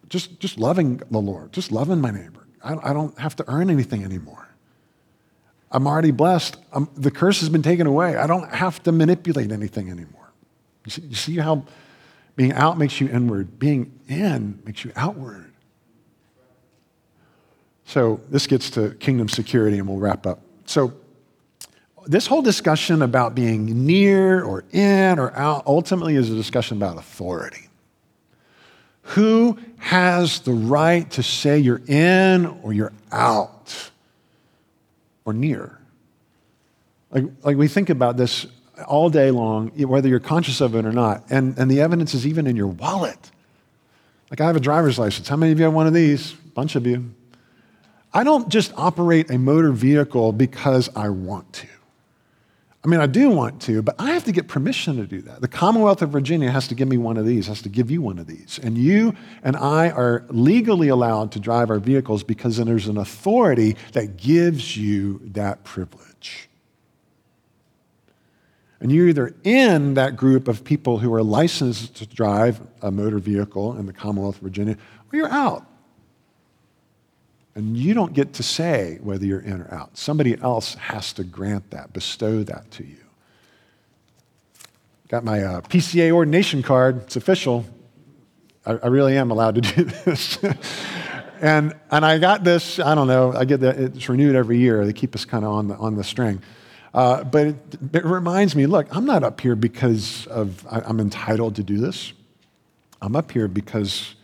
Just, 0.09 0.39
just 0.39 0.57
loving 0.57 0.99
the 1.11 1.19
Lord, 1.19 1.53
just 1.53 1.71
loving 1.71 2.01
my 2.01 2.09
neighbor. 2.09 2.47
I, 2.63 2.89
I 2.89 2.91
don't 2.91 3.15
have 3.19 3.35
to 3.35 3.45
earn 3.47 3.69
anything 3.69 4.03
anymore. 4.03 4.47
I'm 5.71 5.85
already 5.85 6.09
blessed. 6.09 6.57
I'm, 6.73 6.89
the 6.95 7.11
curse 7.11 7.41
has 7.41 7.49
been 7.49 7.61
taken 7.61 7.85
away. 7.85 8.15
I 8.15 8.25
don't 8.25 8.51
have 8.51 8.81
to 8.81 8.91
manipulate 8.91 9.51
anything 9.51 9.91
anymore. 9.91 10.31
You 10.85 10.91
see, 10.91 11.01
you 11.03 11.13
see 11.13 11.37
how 11.37 11.65
being 12.35 12.51
out 12.53 12.79
makes 12.79 12.99
you 12.99 13.09
inward, 13.09 13.59
being 13.59 13.93
in 14.07 14.59
makes 14.65 14.83
you 14.83 14.91
outward. 14.95 15.53
So 17.85 18.21
this 18.27 18.47
gets 18.47 18.71
to 18.71 18.95
kingdom 18.95 19.29
security, 19.29 19.77
and 19.77 19.87
we'll 19.87 19.99
wrap 19.99 20.25
up. 20.25 20.39
So 20.65 20.95
this 22.05 22.27
whole 22.27 22.41
discussion 22.41 23.01
about 23.01 23.35
being 23.35 23.85
near 23.85 24.43
or 24.43 24.63
in 24.71 25.19
or 25.19 25.35
out 25.35 25.63
ultimately 25.65 26.15
is 26.15 26.29
a 26.29 26.35
discussion 26.35 26.77
about 26.77 26.97
authority. 26.97 27.69
Who 29.09 29.57
has 29.77 30.39
the 30.39 30.53
right 30.53 31.09
to 31.11 31.23
say 31.23 31.59
you're 31.59 31.81
in 31.87 32.47
or 32.63 32.73
you're 32.73 32.93
out 33.11 33.91
or 35.25 35.33
near? 35.33 35.79
Like, 37.11 37.25
like 37.43 37.57
we 37.57 37.67
think 37.67 37.89
about 37.89 38.17
this 38.17 38.47
all 38.87 39.09
day 39.09 39.31
long, 39.31 39.69
whether 39.69 40.09
you're 40.09 40.19
conscious 40.19 40.59
of 40.59 40.75
it 40.75 40.85
or 40.85 40.91
not. 40.91 41.23
And, 41.29 41.57
and 41.57 41.69
the 41.69 41.81
evidence 41.81 42.13
is 42.13 42.25
even 42.27 42.47
in 42.47 42.55
your 42.55 42.67
wallet. 42.67 43.31
Like 44.29 44.41
I 44.41 44.47
have 44.47 44.55
a 44.55 44.59
driver's 44.59 44.99
license. 44.99 45.27
How 45.27 45.35
many 45.35 45.51
of 45.51 45.59
you 45.59 45.65
have 45.65 45.73
one 45.73 45.87
of 45.87 45.93
these? 45.93 46.33
Bunch 46.33 46.75
of 46.75 46.85
you. 46.87 47.13
I 48.13 48.23
don't 48.23 48.49
just 48.49 48.73
operate 48.75 49.29
a 49.29 49.37
motor 49.37 49.71
vehicle 49.71 50.31
because 50.31 50.89
I 50.95 51.09
want 51.09 51.51
to. 51.53 51.67
I 52.85 52.87
mean, 52.87 52.99
I 52.99 53.07
do 53.07 53.31
want 53.31 53.63
to, 53.63 53.81
but 53.81 53.95
I 53.97 54.11
have 54.11 54.25
to 54.25 54.31
get 54.31 54.47
permission 54.47 54.97
to 54.97 55.07
do 55.07 55.19
that. 55.23 55.41
The 55.41 55.47
Commonwealth 55.47 56.03
of 56.03 56.11
Virginia 56.11 56.51
has 56.51 56.67
to 56.67 56.75
give 56.75 56.87
me 56.87 56.97
one 56.97 57.17
of 57.17 57.25
these, 57.25 57.47
has 57.47 57.63
to 57.63 57.69
give 57.69 57.89
you 57.89 57.99
one 57.99 58.19
of 58.19 58.27
these. 58.27 58.59
And 58.61 58.77
you 58.77 59.15
and 59.41 59.55
I 59.55 59.89
are 59.89 60.23
legally 60.29 60.89
allowed 60.89 61.31
to 61.31 61.39
drive 61.39 61.71
our 61.71 61.79
vehicles 61.79 62.21
because 62.21 62.57
then 62.57 62.67
there's 62.67 62.87
an 62.87 62.97
authority 62.97 63.75
that 63.93 64.17
gives 64.17 64.77
you 64.77 65.19
that 65.23 65.63
privilege. 65.63 66.47
And 68.79 68.91
you're 68.91 69.07
either 69.07 69.33
in 69.43 69.95
that 69.95 70.15
group 70.15 70.47
of 70.47 70.63
people 70.63 70.99
who 70.99 71.11
are 71.15 71.23
licensed 71.23 71.95
to 71.95 72.05
drive 72.05 72.61
a 72.83 72.91
motor 72.91 73.17
vehicle 73.17 73.75
in 73.77 73.87
the 73.87 73.93
Commonwealth 73.93 74.35
of 74.35 74.43
Virginia, 74.43 74.77
or 75.11 75.17
you're 75.17 75.31
out. 75.31 75.65
And 77.55 77.77
you 77.77 77.93
don't 77.93 78.13
get 78.13 78.33
to 78.33 78.43
say 78.43 78.99
whether 79.01 79.25
you're 79.25 79.39
in 79.39 79.61
or 79.61 79.73
out. 79.73 79.97
Somebody 79.97 80.37
else 80.41 80.75
has 80.75 81.13
to 81.13 81.23
grant 81.23 81.71
that, 81.71 81.93
bestow 81.93 82.43
that 82.43 82.69
to 82.71 82.85
you. 82.85 82.97
Got 85.07 85.23
my 85.23 85.41
uh, 85.41 85.61
PCA 85.61 86.11
ordination 86.11 86.61
card. 86.61 87.03
It's 87.03 87.15
official. 87.15 87.65
I, 88.65 88.71
I 88.71 88.87
really 88.87 89.17
am 89.17 89.31
allowed 89.31 89.55
to 89.55 89.61
do 89.75 89.83
this. 89.85 90.37
and, 91.41 91.73
and 91.91 92.05
I 92.05 92.17
got 92.17 92.43
this, 92.43 92.79
I 92.79 92.93
don't 92.93 93.07
know, 93.07 93.31
I 93.31 93.45
get 93.45 93.61
that, 93.61 93.79
it's 93.79 94.09
renewed 94.09 94.35
every 94.35 94.57
year. 94.57 94.85
They 94.85 94.93
keep 94.93 95.15
us 95.15 95.23
kind 95.23 95.45
of 95.45 95.51
on 95.51 95.67
the, 95.69 95.75
on 95.75 95.95
the 95.95 96.03
string. 96.03 96.41
Uh, 96.93 97.23
but 97.23 97.47
it, 97.47 97.55
it, 97.93 98.05
reminds 98.05 98.55
me 98.55 98.65
look, 98.65 98.87
I'm 98.93 99.05
not 99.05 99.23
up 99.23 99.39
here 99.39 99.55
because 99.55 100.27
of, 100.27 100.65
I, 100.67 100.81
I'm 100.81 100.99
entitled 100.99 101.55
to 101.55 101.63
do 101.63 101.77
this. 101.77 102.11
I'm 103.01 103.15
up 103.15 103.31
here 103.31 103.47
because 103.47 104.15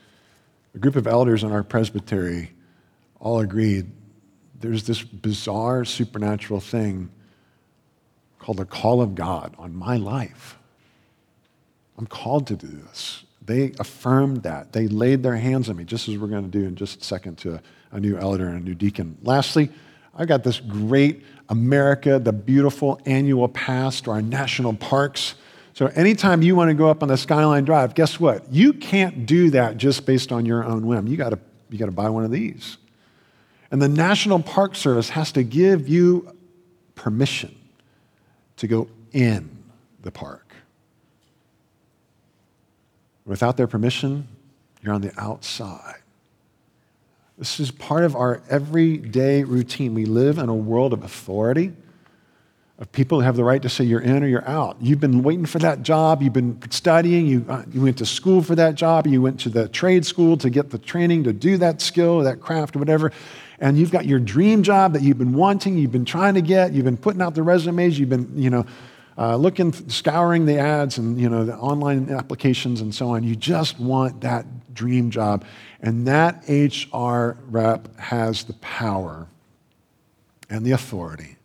a 0.73 0.79
group 0.79 0.95
of 0.95 1.05
elders 1.05 1.43
in 1.43 1.51
our 1.51 1.63
presbytery 1.63 2.51
all 3.21 3.39
agreed 3.39 3.89
there's 4.59 4.83
this 4.83 5.01
bizarre 5.01 5.85
supernatural 5.85 6.59
thing 6.59 7.09
called 8.39 8.57
the 8.57 8.65
call 8.65 9.01
of 9.01 9.15
God 9.15 9.55
on 9.57 9.73
my 9.75 9.97
life. 9.97 10.57
I'm 11.97 12.07
called 12.07 12.47
to 12.47 12.55
do 12.55 12.67
this. 12.67 13.23
They 13.43 13.73
affirmed 13.79 14.43
that. 14.43 14.73
They 14.73 14.87
laid 14.87 15.23
their 15.23 15.35
hands 15.35 15.69
on 15.69 15.77
me, 15.77 15.83
just 15.83 16.07
as 16.07 16.17
we're 16.17 16.27
going 16.27 16.49
to 16.49 16.59
do 16.59 16.65
in 16.65 16.75
just 16.75 17.01
a 17.01 17.03
second 17.03 17.37
to 17.39 17.61
a, 17.91 17.99
new 17.99 18.17
elder 18.17 18.47
and 18.47 18.61
a 18.61 18.63
new 18.63 18.75
deacon. 18.75 19.17
Lastly, 19.23 19.69
I've 20.15 20.27
got 20.27 20.43
this 20.43 20.59
great 20.59 21.23
America, 21.49 22.19
the 22.19 22.33
beautiful 22.33 22.99
annual 23.05 23.47
pass 23.47 24.01
to 24.01 24.11
our 24.11 24.21
national 24.21 24.73
parks. 24.73 25.35
So 25.73 25.87
anytime 25.87 26.41
you 26.41 26.55
want 26.55 26.69
to 26.69 26.73
go 26.73 26.89
up 26.89 27.01
on 27.01 27.09
the 27.09 27.17
Skyline 27.17 27.65
Drive, 27.65 27.93
guess 27.95 28.19
what? 28.19 28.51
You 28.51 28.73
can't 28.73 29.25
do 29.25 29.49
that 29.51 29.77
just 29.77 30.05
based 30.05 30.31
on 30.31 30.45
your 30.45 30.63
own 30.63 30.85
whim. 30.85 31.07
You 31.07 31.17
got 31.17 31.29
to 31.29 31.39
you 31.69 31.77
got 31.77 31.85
to 31.85 31.91
buy 31.91 32.09
one 32.09 32.25
of 32.25 32.31
these. 32.31 32.77
And 33.71 33.81
the 33.81 33.87
National 33.89 34.41
Park 34.41 34.75
Service 34.75 35.09
has 35.09 35.31
to 35.31 35.43
give 35.43 35.87
you 35.87 36.35
permission 36.95 37.55
to 38.57 38.67
go 38.67 38.89
in 39.13 39.49
the 40.01 40.11
park. 40.11 40.53
Without 43.25 43.55
their 43.55 43.67
permission, 43.67 44.27
you're 44.83 44.93
on 44.93 45.01
the 45.01 45.13
outside. 45.17 45.95
This 47.37 47.59
is 47.59 47.71
part 47.71 48.03
of 48.03 48.15
our 48.15 48.41
everyday 48.49 49.43
routine. 49.43 49.93
We 49.93 50.05
live 50.05 50.37
in 50.37 50.49
a 50.49 50.55
world 50.55 50.91
of 50.91 51.03
authority, 51.03 51.71
of 52.77 52.91
people 52.91 53.19
who 53.19 53.25
have 53.25 53.35
the 53.35 53.43
right 53.43 53.61
to 53.61 53.69
say 53.69 53.83
you're 53.83 54.01
in 54.01 54.23
or 54.23 54.27
you're 54.27 54.47
out. 54.47 54.77
You've 54.81 54.99
been 54.99 55.23
waiting 55.23 55.45
for 55.45 55.59
that 55.59 55.81
job, 55.81 56.21
you've 56.21 56.33
been 56.33 56.59
studying, 56.71 57.25
you, 57.25 57.45
uh, 57.47 57.63
you 57.71 57.81
went 57.81 57.97
to 57.99 58.05
school 58.05 58.41
for 58.41 58.55
that 58.55 58.75
job, 58.75 59.07
you 59.07 59.21
went 59.21 59.39
to 59.41 59.49
the 59.49 59.67
trade 59.69 60.05
school 60.05 60.35
to 60.37 60.49
get 60.49 60.71
the 60.71 60.77
training 60.77 61.23
to 61.23 61.33
do 61.33 61.57
that 61.57 61.81
skill, 61.81 62.19
that 62.19 62.41
craft, 62.41 62.75
whatever. 62.75 63.11
And 63.61 63.77
you've 63.77 63.91
got 63.91 64.05
your 64.05 64.19
dream 64.19 64.63
job 64.63 64.93
that 64.93 65.03
you've 65.03 65.19
been 65.19 65.33
wanting, 65.33 65.77
you've 65.77 65.91
been 65.91 66.03
trying 66.03 66.33
to 66.33 66.41
get, 66.41 66.73
you've 66.73 66.83
been 66.83 66.97
putting 66.97 67.21
out 67.21 67.35
the 67.35 67.43
resumes, 67.43 67.97
you've 67.97 68.09
been, 68.09 68.29
you 68.35 68.49
know, 68.49 68.65
uh, 69.17 69.35
looking, 69.35 69.71
scouring 69.71 70.45
the 70.45 70.57
ads 70.57 70.97
and 70.97 71.19
you 71.21 71.29
know 71.29 71.45
the 71.45 71.55
online 71.55 72.09
applications 72.09 72.81
and 72.81 72.93
so 72.93 73.09
on. 73.09 73.23
You 73.23 73.35
just 73.35 73.79
want 73.79 74.21
that 74.21 74.73
dream 74.73 75.11
job, 75.11 75.45
and 75.81 76.07
that 76.07 76.43
HR 76.47 77.37
rep 77.49 77.95
has 77.99 78.43
the 78.45 78.53
power 78.53 79.27
and 80.49 80.65
the 80.65 80.71
authority 80.71 81.37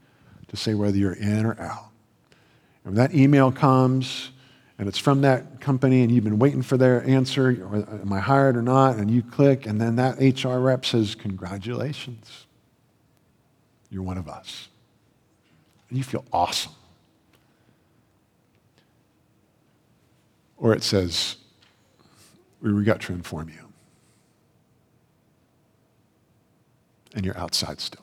to 0.48 0.56
say 0.56 0.74
whether 0.74 0.96
you're 0.96 1.12
in 1.12 1.44
or 1.44 1.60
out. 1.60 1.90
And 2.84 2.94
when 2.94 2.94
that 2.94 3.14
email 3.14 3.52
comes, 3.52 4.30
and 4.78 4.88
it's 4.88 4.98
from 4.98 5.22
that 5.22 5.60
company, 5.60 6.02
and 6.02 6.12
you've 6.12 6.24
been 6.24 6.38
waiting 6.38 6.62
for 6.62 6.76
their 6.76 7.06
answer, 7.08 7.48
am 8.02 8.12
I 8.12 8.20
hired 8.20 8.56
or 8.56 8.62
not? 8.62 8.96
And 8.96 9.10
you 9.10 9.22
click, 9.22 9.66
and 9.66 9.80
then 9.80 9.96
that 9.96 10.18
HR 10.20 10.58
rep 10.58 10.84
says, 10.84 11.14
"Congratulations, 11.14 12.46
you're 13.90 14.02
one 14.02 14.18
of 14.18 14.28
us," 14.28 14.68
and 15.88 15.96
you 15.96 16.04
feel 16.04 16.24
awesome. 16.32 16.72
Or 20.56 20.74
it 20.74 20.82
says, 20.82 21.36
We 22.60 22.70
regret 22.70 23.00
to 23.02 23.12
inform 23.12 23.48
you. 23.48 23.72
And 27.14 27.24
you're 27.24 27.38
outside 27.38 27.80
still. 27.80 28.02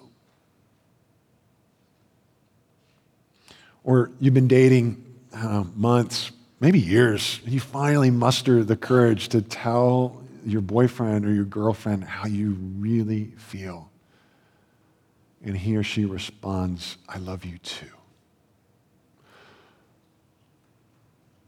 Or 3.84 4.12
you've 4.20 4.34
been 4.34 4.48
dating 4.48 5.04
uh, 5.34 5.66
months, 5.76 6.32
maybe 6.64 6.80
years, 6.80 7.42
you 7.46 7.60
finally 7.60 8.10
muster 8.10 8.64
the 8.64 8.78
courage 8.78 9.28
to 9.28 9.42
tell 9.42 10.24
your 10.46 10.62
boyfriend 10.62 11.26
or 11.26 11.34
your 11.34 11.44
girlfriend 11.44 12.06
how 12.06 12.26
you 12.26 12.52
really 12.80 13.26
feel. 13.36 13.92
And 15.44 15.58
he 15.58 15.76
or 15.76 15.84
she 15.84 16.06
responds, 16.06 16.96
I 17.10 17.18
love 17.18 17.44
you 17.44 17.58
too. 17.58 17.86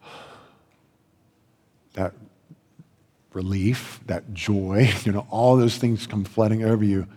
that 1.93 2.13
relief, 3.31 4.01
that 4.07 4.33
joy, 4.33 4.91
you 5.05 5.13
know, 5.13 5.25
all 5.29 5.55
those 5.55 5.77
things 5.77 6.05
come 6.07 6.25
flooding 6.25 6.65
over 6.65 6.83
you, 6.83 7.07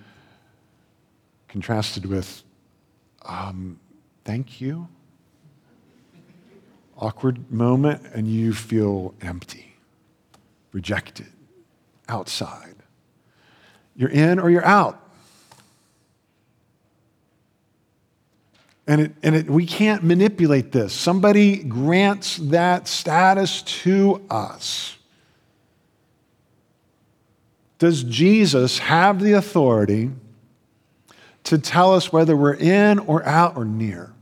contrasted 1.49 2.07
with, 2.07 2.45
um, 3.27 3.81
thank 4.25 4.61
you. 4.61 4.87
Awkward 6.99 7.51
moment, 7.51 8.03
and 8.13 8.27
you 8.27 8.53
feel 8.53 9.15
empty, 9.21 9.77
rejected, 10.73 11.29
outside. 12.09 12.75
You're 13.95 14.11
in 14.11 14.39
or 14.39 14.51
you're 14.51 14.65
out. 14.65 15.01
And, 18.89 19.03
it, 19.03 19.13
and 19.23 19.37
it, 19.37 19.51
we 19.51 19.67
can't 19.67 20.03
manipulate 20.03 20.73
this. 20.73 20.95
Somebody 20.95 21.63
grants 21.63 22.39
that 22.39 22.89
status 22.89 23.63
to 23.63 24.25
us. 24.31 24.97
Does 27.79 28.03
Jesus 28.03 28.79
have 28.79 29.21
the 29.21 29.35
authority 29.35 30.11
to 31.45 31.59
tell 31.59 31.95
us 31.95 32.13
whether 32.13 32.37
we're 32.37 32.55
in 32.55 32.99
or 32.99 33.25
out 33.25 33.57
or 33.57 33.65
near? 33.65 34.13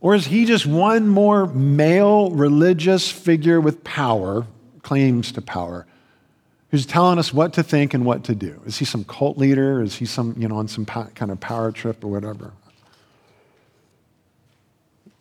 Or 0.00 0.14
is 0.14 0.26
he 0.26 0.46
just 0.46 0.66
one 0.66 1.08
more 1.08 1.46
male 1.46 2.30
religious 2.30 3.10
figure 3.10 3.60
with 3.60 3.84
power, 3.84 4.46
claims 4.82 5.32
to 5.32 5.42
power, 5.42 5.86
who's 6.70 6.86
telling 6.86 7.18
us 7.18 7.34
what 7.34 7.52
to 7.54 7.62
think 7.62 7.94
and 7.94 8.04
what 8.04 8.24
to 8.24 8.34
do. 8.34 8.62
Is 8.64 8.78
he 8.78 8.84
some 8.84 9.04
cult 9.04 9.36
leader? 9.36 9.82
Is 9.82 9.96
he 9.96 10.06
some, 10.06 10.34
you 10.38 10.48
know, 10.48 10.56
on 10.56 10.68
some 10.68 10.84
kind 10.84 11.30
of 11.30 11.40
power 11.40 11.72
trip 11.72 12.04
or 12.04 12.08
whatever? 12.08 12.52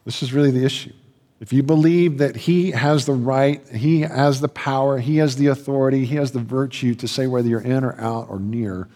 This 0.05 0.23
is 0.23 0.31
really 0.31 0.51
the 0.51 0.63
issue. 0.63 0.93
If 1.39 1.53
you 1.53 1.63
believe 1.63 2.17
that 2.17 2.35
he 2.35 2.71
has 2.71 3.05
the 3.05 3.13
right, 3.13 3.67
he 3.69 4.01
has 4.01 4.41
the 4.41 4.47
power, 4.49 4.99
he 4.99 5.17
has 5.17 5.37
the 5.37 5.47
authority, 5.47 6.05
he 6.05 6.15
has 6.15 6.31
the 6.31 6.39
virtue 6.39 6.93
to 6.95 7.07
say 7.07 7.27
whether 7.27 7.47
you're 7.47 7.61
in 7.61 7.83
or 7.83 7.99
out 7.99 8.27
or 8.29 8.39
near, 8.39 8.87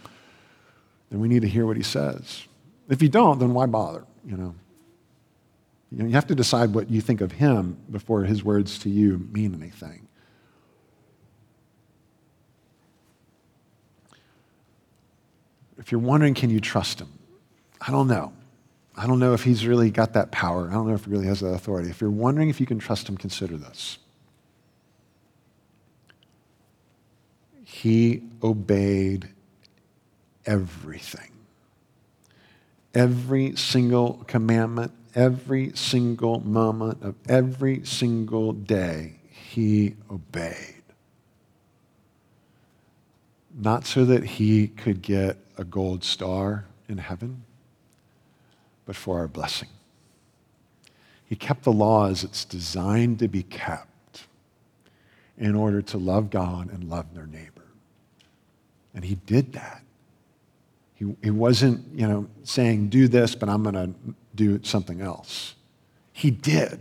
then 1.10 1.20
we 1.22 1.28
need 1.28 1.42
to 1.42 1.48
hear 1.48 1.66
what 1.66 1.78
he 1.78 1.84
says. 1.84 2.44
If 2.90 3.02
you 3.02 3.10
don't, 3.10 3.40
then 3.40 3.54
why 3.54 3.66
bother? 3.66 4.04
You 4.26 4.38
know, 4.38 4.56
you, 5.96 6.04
know, 6.04 6.06
you 6.06 6.16
have 6.16 6.28
to 6.28 6.36
decide 6.36 6.74
what 6.74 6.90
you 6.90 7.02
think 7.02 7.22
of 7.22 7.32
him 7.32 7.78
before 7.92 8.24
his 8.24 8.44
words 8.44 8.80
to 8.80 8.90
you 8.90 9.28
mean 9.32 9.54
anything. 9.54 10.08
if 15.84 15.92
you're 15.92 16.00
wondering, 16.00 16.34
can 16.34 16.50
you 16.50 16.62
trust 16.62 17.02
him? 17.02 17.12
I 17.86 17.92
don't 17.92 18.08
know. 18.08 18.32
I 18.96 19.06
don't 19.06 19.20
know 19.20 19.34
if 19.34 19.44
he's 19.44 19.68
really 19.68 19.92
got 19.92 20.14
that 20.14 20.32
power. 20.32 20.70
I 20.70 20.74
don't 20.74 20.88
know 20.88 20.94
if 20.94 21.04
he 21.04 21.12
really 21.12 21.26
has 21.26 21.42
that 21.42 21.50
authority. 21.54 21.90
If 21.90 22.00
you're 22.00 22.10
wondering 22.10 22.48
if 22.48 22.62
you 22.62 22.66
can 22.66 22.80
trust 22.80 23.10
him, 23.10 23.18
consider 23.18 23.58
this. 23.58 23.98
He 27.66 28.24
obeyed 28.42 29.28
everything. 30.46 31.32
Every 32.94 33.58
single 33.58 34.24
commandment, 34.26 34.94
every 35.16 35.72
single 35.76 36.40
moment 36.42 37.04
of 37.04 37.16
every 37.28 37.86
single 37.86 38.54
day, 38.54 39.20
he 39.30 39.96
obeyed 40.10 40.84
not 43.54 43.86
so 43.86 44.06
that 44.06 44.24
he 44.24 44.68
could 44.68 45.02
get 45.02 45.38
a 45.58 45.64
gold 45.64 46.04
star 46.04 46.66
in 46.90 46.98
heaven, 46.98 47.44
but 48.86 48.96
for 48.96 49.20
our 49.20 49.28
blessing. 49.28 49.70
He 51.26 51.36
kept 51.36 51.64
the 51.64 51.72
law 51.72 52.10
as 52.10 52.24
it's 52.24 52.46
designed 52.46 53.20
to 53.20 53.28
be 53.28 53.44
kept 53.44 54.26
in 55.38 55.56
order 55.56 55.82
to 55.82 55.98
love 55.98 56.30
God 56.30 56.72
and 56.72 56.90
love 56.90 57.14
their 57.14 57.26
neighbor. 57.26 57.64
And 58.94 59.04
he 59.04 59.16
did 59.16 59.54
that. 59.54 59.82
He, 60.96 61.16
he 61.24 61.32
wasn't, 61.32 61.86
you 61.98 62.08
know, 62.08 62.28
saying, 62.44 62.90
do 62.90 63.08
this, 63.08 63.34
but 63.34 63.50
I'm 63.50 63.64
going 63.64 63.76
to 63.76 64.16
do 64.36 64.64
something 64.64 65.02
else. 65.02 65.56
He 66.12 66.32
did 66.32 66.80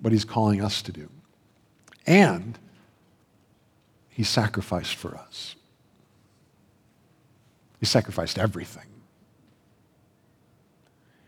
what 0.00 0.12
he's 0.12 0.24
calling 0.24 0.62
us 0.62 0.82
to 0.82 0.92
do. 0.92 1.08
And 2.06 2.58
he 4.08 4.24
sacrificed 4.24 4.94
for 4.94 5.16
us. 5.16 5.56
He 7.80 7.86
sacrificed 7.86 8.38
everything. 8.38 8.86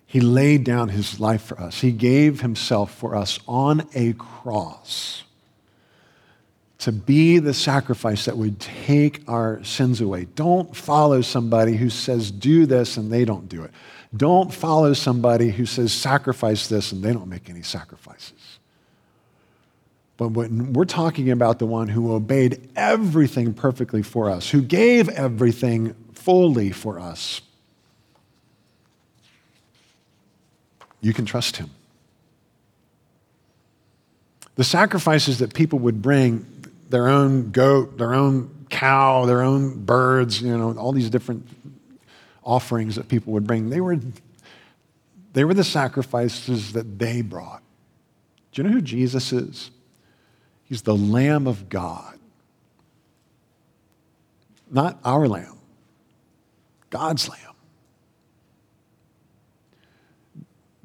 He 0.06 0.20
laid 0.20 0.62
down 0.62 0.90
his 0.90 1.18
life 1.18 1.42
for 1.42 1.60
us. 1.60 1.80
He 1.80 1.90
gave 1.90 2.40
himself 2.40 2.94
for 2.94 3.16
us 3.16 3.40
on 3.48 3.88
a 3.94 4.12
cross 4.12 5.24
to 6.78 6.92
be 6.92 7.38
the 7.38 7.54
sacrifice 7.54 8.26
that 8.26 8.36
would 8.36 8.60
take 8.60 9.28
our 9.28 9.64
sins 9.64 10.00
away. 10.00 10.26
Don't 10.36 10.76
follow 10.76 11.22
somebody 11.22 11.76
who 11.76 11.88
says, 11.88 12.30
do 12.30 12.66
this, 12.66 12.96
and 12.96 13.10
they 13.10 13.24
don't 13.24 13.48
do 13.48 13.64
it. 13.64 13.70
Don't 14.16 14.52
follow 14.52 14.92
somebody 14.92 15.50
who 15.50 15.66
says, 15.66 15.92
sacrifice 15.92 16.68
this, 16.68 16.92
and 16.92 17.02
they 17.02 17.12
don't 17.12 17.28
make 17.28 17.50
any 17.50 17.62
sacrifices. 17.62 18.58
But 20.16 20.28
when 20.28 20.72
we're 20.72 20.84
talking 20.84 21.30
about 21.30 21.58
the 21.58 21.66
one 21.66 21.88
who 21.88 22.12
obeyed 22.12 22.68
everything 22.76 23.52
perfectly 23.52 24.02
for 24.02 24.30
us, 24.30 24.50
who 24.50 24.62
gave 24.62 25.08
everything 25.08 25.94
fully 26.12 26.70
for 26.70 27.00
us, 27.00 27.40
you 31.00 31.12
can 31.12 31.24
trust 31.24 31.56
him. 31.56 31.70
The 34.54 34.64
sacrifices 34.64 35.40
that 35.40 35.52
people 35.52 35.80
would 35.80 36.00
bring, 36.00 36.46
their 36.88 37.08
own 37.08 37.50
goat, 37.50 37.98
their 37.98 38.14
own 38.14 38.66
cow, 38.70 39.26
their 39.26 39.42
own 39.42 39.84
birds, 39.84 40.40
you 40.40 40.56
know, 40.56 40.72
all 40.78 40.92
these 40.92 41.10
different, 41.10 41.46
offerings 42.44 42.96
that 42.96 43.08
people 43.08 43.32
would 43.32 43.46
bring. 43.46 43.70
They 43.70 43.80
were, 43.80 43.98
they 45.32 45.44
were 45.44 45.54
the 45.54 45.64
sacrifices 45.64 46.72
that 46.72 46.98
they 46.98 47.22
brought. 47.22 47.62
Do 48.52 48.62
you 48.62 48.68
know 48.68 48.74
who 48.74 48.82
Jesus 48.82 49.32
is? 49.32 49.70
He's 50.64 50.82
the 50.82 50.96
Lamb 50.96 51.46
of 51.46 51.68
God. 51.68 52.18
Not 54.70 54.98
our 55.04 55.28
lamb, 55.28 55.58
God's 56.90 57.28
lamb. 57.28 57.38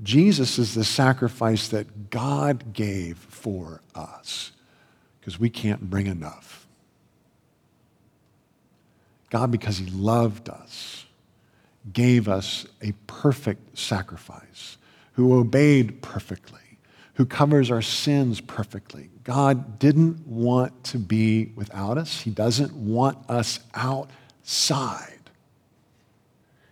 Jesus 0.01 0.59
is 0.59 0.75
the 0.75 0.83
sacrifice 0.83 1.67
that 1.69 2.09
God 2.09 2.73
gave 2.73 3.17
for 3.17 3.81
us 3.93 4.51
because 5.19 5.39
we 5.39 5.49
can't 5.49 5.89
bring 5.89 6.07
enough. 6.07 6.67
God, 9.29 9.51
because 9.51 9.77
He 9.77 9.85
loved 9.87 10.49
us, 10.49 11.05
gave 11.93 12.27
us 12.27 12.65
a 12.81 12.93
perfect 13.07 13.77
sacrifice, 13.77 14.77
who 15.13 15.37
obeyed 15.37 16.01
perfectly, 16.01 16.59
who 17.13 17.25
covers 17.25 17.71
our 17.71 17.81
sins 17.81 18.41
perfectly. 18.41 19.09
God 19.23 19.79
didn't 19.79 20.25
want 20.25 20.83
to 20.85 20.97
be 20.97 21.51
without 21.55 21.97
us, 21.97 22.21
He 22.21 22.31
doesn't 22.31 22.73
want 22.73 23.17
us 23.29 23.59
outside. 23.73 25.15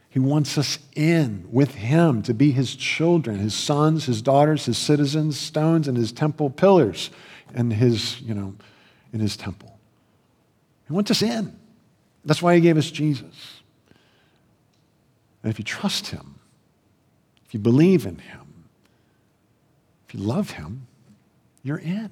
He 0.09 0.19
wants 0.19 0.57
us 0.57 0.79
in 0.95 1.47
with 1.51 1.75
Him 1.75 2.23
to 2.23 2.33
be 2.33 2.51
His 2.51 2.75
children, 2.75 3.37
His 3.37 3.53
sons, 3.53 4.05
His 4.05 4.21
daughters, 4.21 4.65
His 4.65 4.77
citizens, 4.77 5.39
stones, 5.39 5.87
and 5.87 5.95
His 5.95 6.11
temple 6.11 6.49
pillars, 6.49 7.11
and 7.53 7.71
His, 7.71 8.19
you 8.21 8.33
know, 8.33 8.55
in 9.13 9.19
His 9.19 9.37
temple. 9.37 9.77
He 10.87 10.93
wants 10.93 11.11
us 11.11 11.21
in. 11.21 11.55
That's 12.25 12.41
why 12.41 12.55
He 12.55 12.61
gave 12.61 12.77
us 12.77 12.89
Jesus. 12.89 13.56
And 15.47 15.53
if 15.53 15.59
you 15.59 15.63
trust 15.63 16.07
Him, 16.07 16.35
if 17.45 17.53
you 17.53 17.59
believe 17.61 18.05
in 18.05 18.17
Him, 18.17 18.65
if 20.05 20.13
you 20.13 20.19
love 20.19 20.51
Him, 20.51 20.87
you're 21.63 21.77
in. 21.77 22.09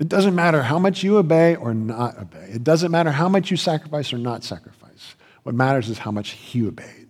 It 0.00 0.08
doesn't 0.08 0.34
matter 0.34 0.62
how 0.62 0.80
much 0.80 1.04
you 1.04 1.18
obey 1.18 1.54
or 1.54 1.74
not 1.74 2.18
obey. 2.18 2.48
It 2.52 2.64
doesn't 2.64 2.90
matter 2.90 3.12
how 3.12 3.28
much 3.28 3.52
you 3.52 3.56
sacrifice 3.56 4.12
or 4.12 4.18
not 4.18 4.42
sacrifice. 4.42 5.14
What 5.44 5.54
matters 5.54 5.88
is 5.88 5.98
how 5.98 6.10
much 6.10 6.30
He 6.30 6.66
obeyed. 6.66 7.06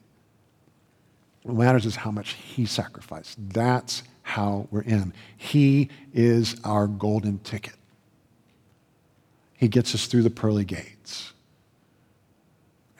What 1.42 1.57
matters 1.57 1.87
is 1.87 1.96
how 1.96 2.11
much 2.11 2.35
He 2.35 2.66
sacrificed. 2.66 3.38
That's 3.55 4.03
how 4.25 4.68
we're 4.70 4.83
in. 4.83 5.14
He 5.38 5.88
is 6.12 6.61
our 6.64 6.87
golden 6.87 7.38
ticket. 7.38 7.77
He 9.57 9.68
gets 9.68 9.94
us 9.94 10.05
through 10.05 10.25
the 10.25 10.29
pearly 10.29 10.66
gates. 10.66 11.32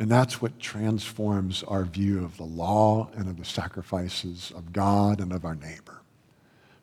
And 0.03 0.11
that's 0.11 0.43
what 0.43 0.59
transforms 0.59 1.63
our 1.63 1.85
view 1.85 2.25
of 2.25 2.37
the 2.37 2.43
law 2.43 3.09
and 3.15 3.29
of 3.29 3.37
the 3.39 3.45
sacrifices 3.45 4.53
of 4.57 4.73
God 4.73 5.21
and 5.21 5.33
of 5.33 5.45
our 5.45 5.55
neighbor. 5.55 6.01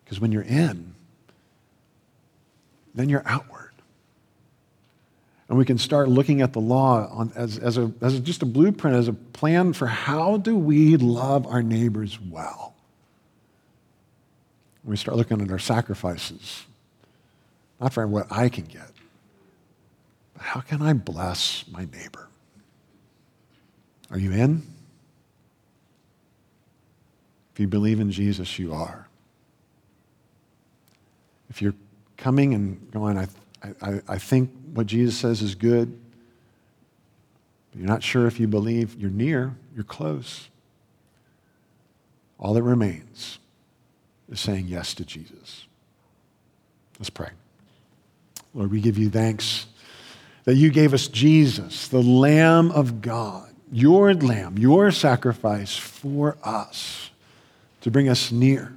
Because 0.02 0.22
when 0.22 0.32
you're 0.32 0.42
in, 0.42 0.96
then 2.96 3.10
you're 3.10 3.24
outward. 3.26 3.74
And 5.50 5.58
we 5.58 5.66
can 5.66 5.78
start 5.78 6.08
looking 6.08 6.40
at 6.40 6.54
the 6.54 6.62
law 6.62 7.10
on, 7.12 7.34
as, 7.36 7.58
as, 7.58 7.78
a, 7.78 7.92
as 8.00 8.18
just 8.22 8.42
a 8.42 8.46
blueprint, 8.46 8.96
as 8.96 9.10
a 9.10 9.14
plan 9.14 9.74
for 9.74 9.88
how 9.88 10.38
do 10.38 10.56
we 10.56 10.96
love 10.96 11.46
our 11.46 11.62
neighbors 11.62 12.18
well. 12.22 12.74
We 14.86 14.96
start 14.96 15.18
looking 15.18 15.42
at 15.42 15.52
our 15.52 15.60
sacrifices, 15.60 16.64
not 17.82 17.92
for 17.92 18.08
what 18.08 18.28
I 18.32 18.48
can 18.48 18.64
get, 18.64 18.92
but 20.36 20.42
how 20.42 20.62
can 20.62 20.82
I 20.82 20.94
bless 20.94 21.66
my 21.70 21.84
neighbor? 21.84 22.29
Are 24.12 24.18
you 24.18 24.32
in? 24.32 24.64
If 27.54 27.60
you 27.60 27.68
believe 27.68 28.00
in 28.00 28.12
Jesus, 28.12 28.58
you 28.58 28.74
are. 28.74 29.08
If 31.50 31.62
you're 31.62 31.76
coming 32.18 32.54
and 32.54 32.92
going, 32.92 33.18
I, 33.18 33.28
I, 33.82 34.02
I 34.08 34.18
think 34.18 34.52
what 34.74 34.88
Jesus 34.88 35.18
says 35.18 35.42
is 35.42 35.56
good, 35.56 36.00
but 37.72 37.80
you're 37.80 37.88
not 37.88 38.04
sure 38.04 38.28
if 38.28 38.40
you 38.40 38.48
believe, 38.48 38.96
you're 39.00 39.10
near, 39.10 39.56
you're 39.76 39.84
close. 39.84 40.50
All 42.40 42.54
that 42.54 42.64
remains 42.64 43.40
is 44.30 44.40
saying 44.40 44.68
yes 44.68 44.94
to 44.96 45.06
Jesus. 45.06 45.66
Let's 46.98 47.10
pray. 47.10 47.30
Lord, 48.54 48.72
we 48.72 48.82
give 48.82 48.98
you 48.98 49.10
thanks 49.10 49.68
that 50.46 50.56
you 50.56 50.70
gave 50.72 50.94
us 50.94 51.08
Jesus, 51.08 51.88
the 51.88 52.02
Lamb 52.02 52.72
of 52.72 53.02
God, 53.02 53.49
your 53.72 54.14
Lamb, 54.14 54.58
your 54.58 54.92
sacrifice 54.92 55.76
for 55.76 56.38
us 56.44 57.10
to 57.82 57.92
bring 57.92 58.10
us 58.10 58.32
near, 58.32 58.74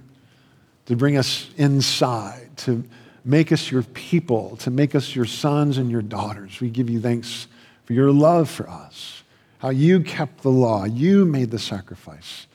to 0.86 0.96
bring 0.96 1.16
us 1.16 1.48
inside, 1.56 2.50
to 2.58 2.84
make 3.24 3.52
us 3.52 3.70
your 3.70 3.82
people, 3.82 4.56
to 4.56 4.70
make 4.70 4.94
us 4.94 5.14
your 5.14 5.24
sons 5.24 5.78
and 5.78 5.90
your 5.90 6.02
daughters. 6.02 6.60
We 6.60 6.70
give 6.70 6.90
you 6.90 7.00
thanks 7.00 7.46
for 7.84 7.92
your 7.92 8.12
love 8.12 8.50
for 8.50 8.68
us, 8.68 9.22
how 9.58 9.70
you 9.70 10.00
kept 10.00 10.42
the 10.42 10.50
law, 10.50 10.84
you 10.84 11.24
made 11.24 11.50
the 11.50 11.58
sacrifice, 11.58 12.46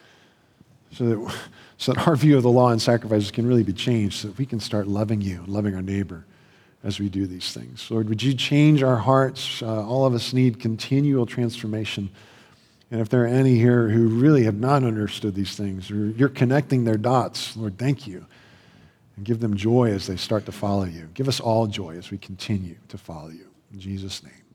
so 0.91 1.05
that, 1.05 1.35
so 1.77 1.93
that 1.93 2.07
our 2.07 2.15
view 2.15 2.37
of 2.37 2.43
the 2.43 2.49
law 2.49 2.69
and 2.69 2.81
sacrifices 2.81 3.31
can 3.31 3.47
really 3.47 3.63
be 3.63 3.73
changed, 3.73 4.21
so 4.21 4.27
that 4.29 4.37
we 4.37 4.45
can 4.45 4.59
start 4.59 4.87
loving 4.87 5.21
you 5.21 5.39
and 5.39 5.47
loving 5.47 5.75
our 5.75 5.81
neighbor 5.81 6.25
as 6.83 6.99
we 6.99 7.09
do 7.09 7.25
these 7.27 7.53
things. 7.53 7.89
Lord, 7.89 8.07
would 8.07 8.21
you 8.21 8.33
change 8.33 8.83
our 8.83 8.97
hearts? 8.97 9.61
Uh, 9.61 9.85
all 9.85 10.05
of 10.05 10.13
us 10.13 10.31
need 10.31 10.59
continual 10.59 11.25
transformation. 11.25 12.09
And 12.89 13.01
if 13.01 13.09
there 13.09 13.23
are 13.23 13.27
any 13.27 13.55
here 13.55 13.89
who 13.89 14.07
really 14.07 14.43
have 14.43 14.55
not 14.55 14.83
understood 14.83 15.35
these 15.35 15.55
things, 15.55 15.91
or 15.91 16.09
you're 16.11 16.29
connecting 16.29 16.85
their 16.85 16.97
dots, 16.97 17.57
Lord, 17.57 17.77
thank 17.77 18.07
you. 18.07 18.25
And 19.17 19.25
give 19.25 19.39
them 19.39 19.57
joy 19.57 19.91
as 19.91 20.07
they 20.07 20.15
start 20.15 20.45
to 20.45 20.51
follow 20.51 20.85
you. 20.85 21.09
Give 21.13 21.27
us 21.27 21.39
all 21.39 21.67
joy 21.67 21.97
as 21.97 22.11
we 22.11 22.17
continue 22.17 22.77
to 22.87 22.97
follow 22.97 23.29
you. 23.29 23.47
In 23.73 23.79
Jesus' 23.79 24.23
name. 24.23 24.46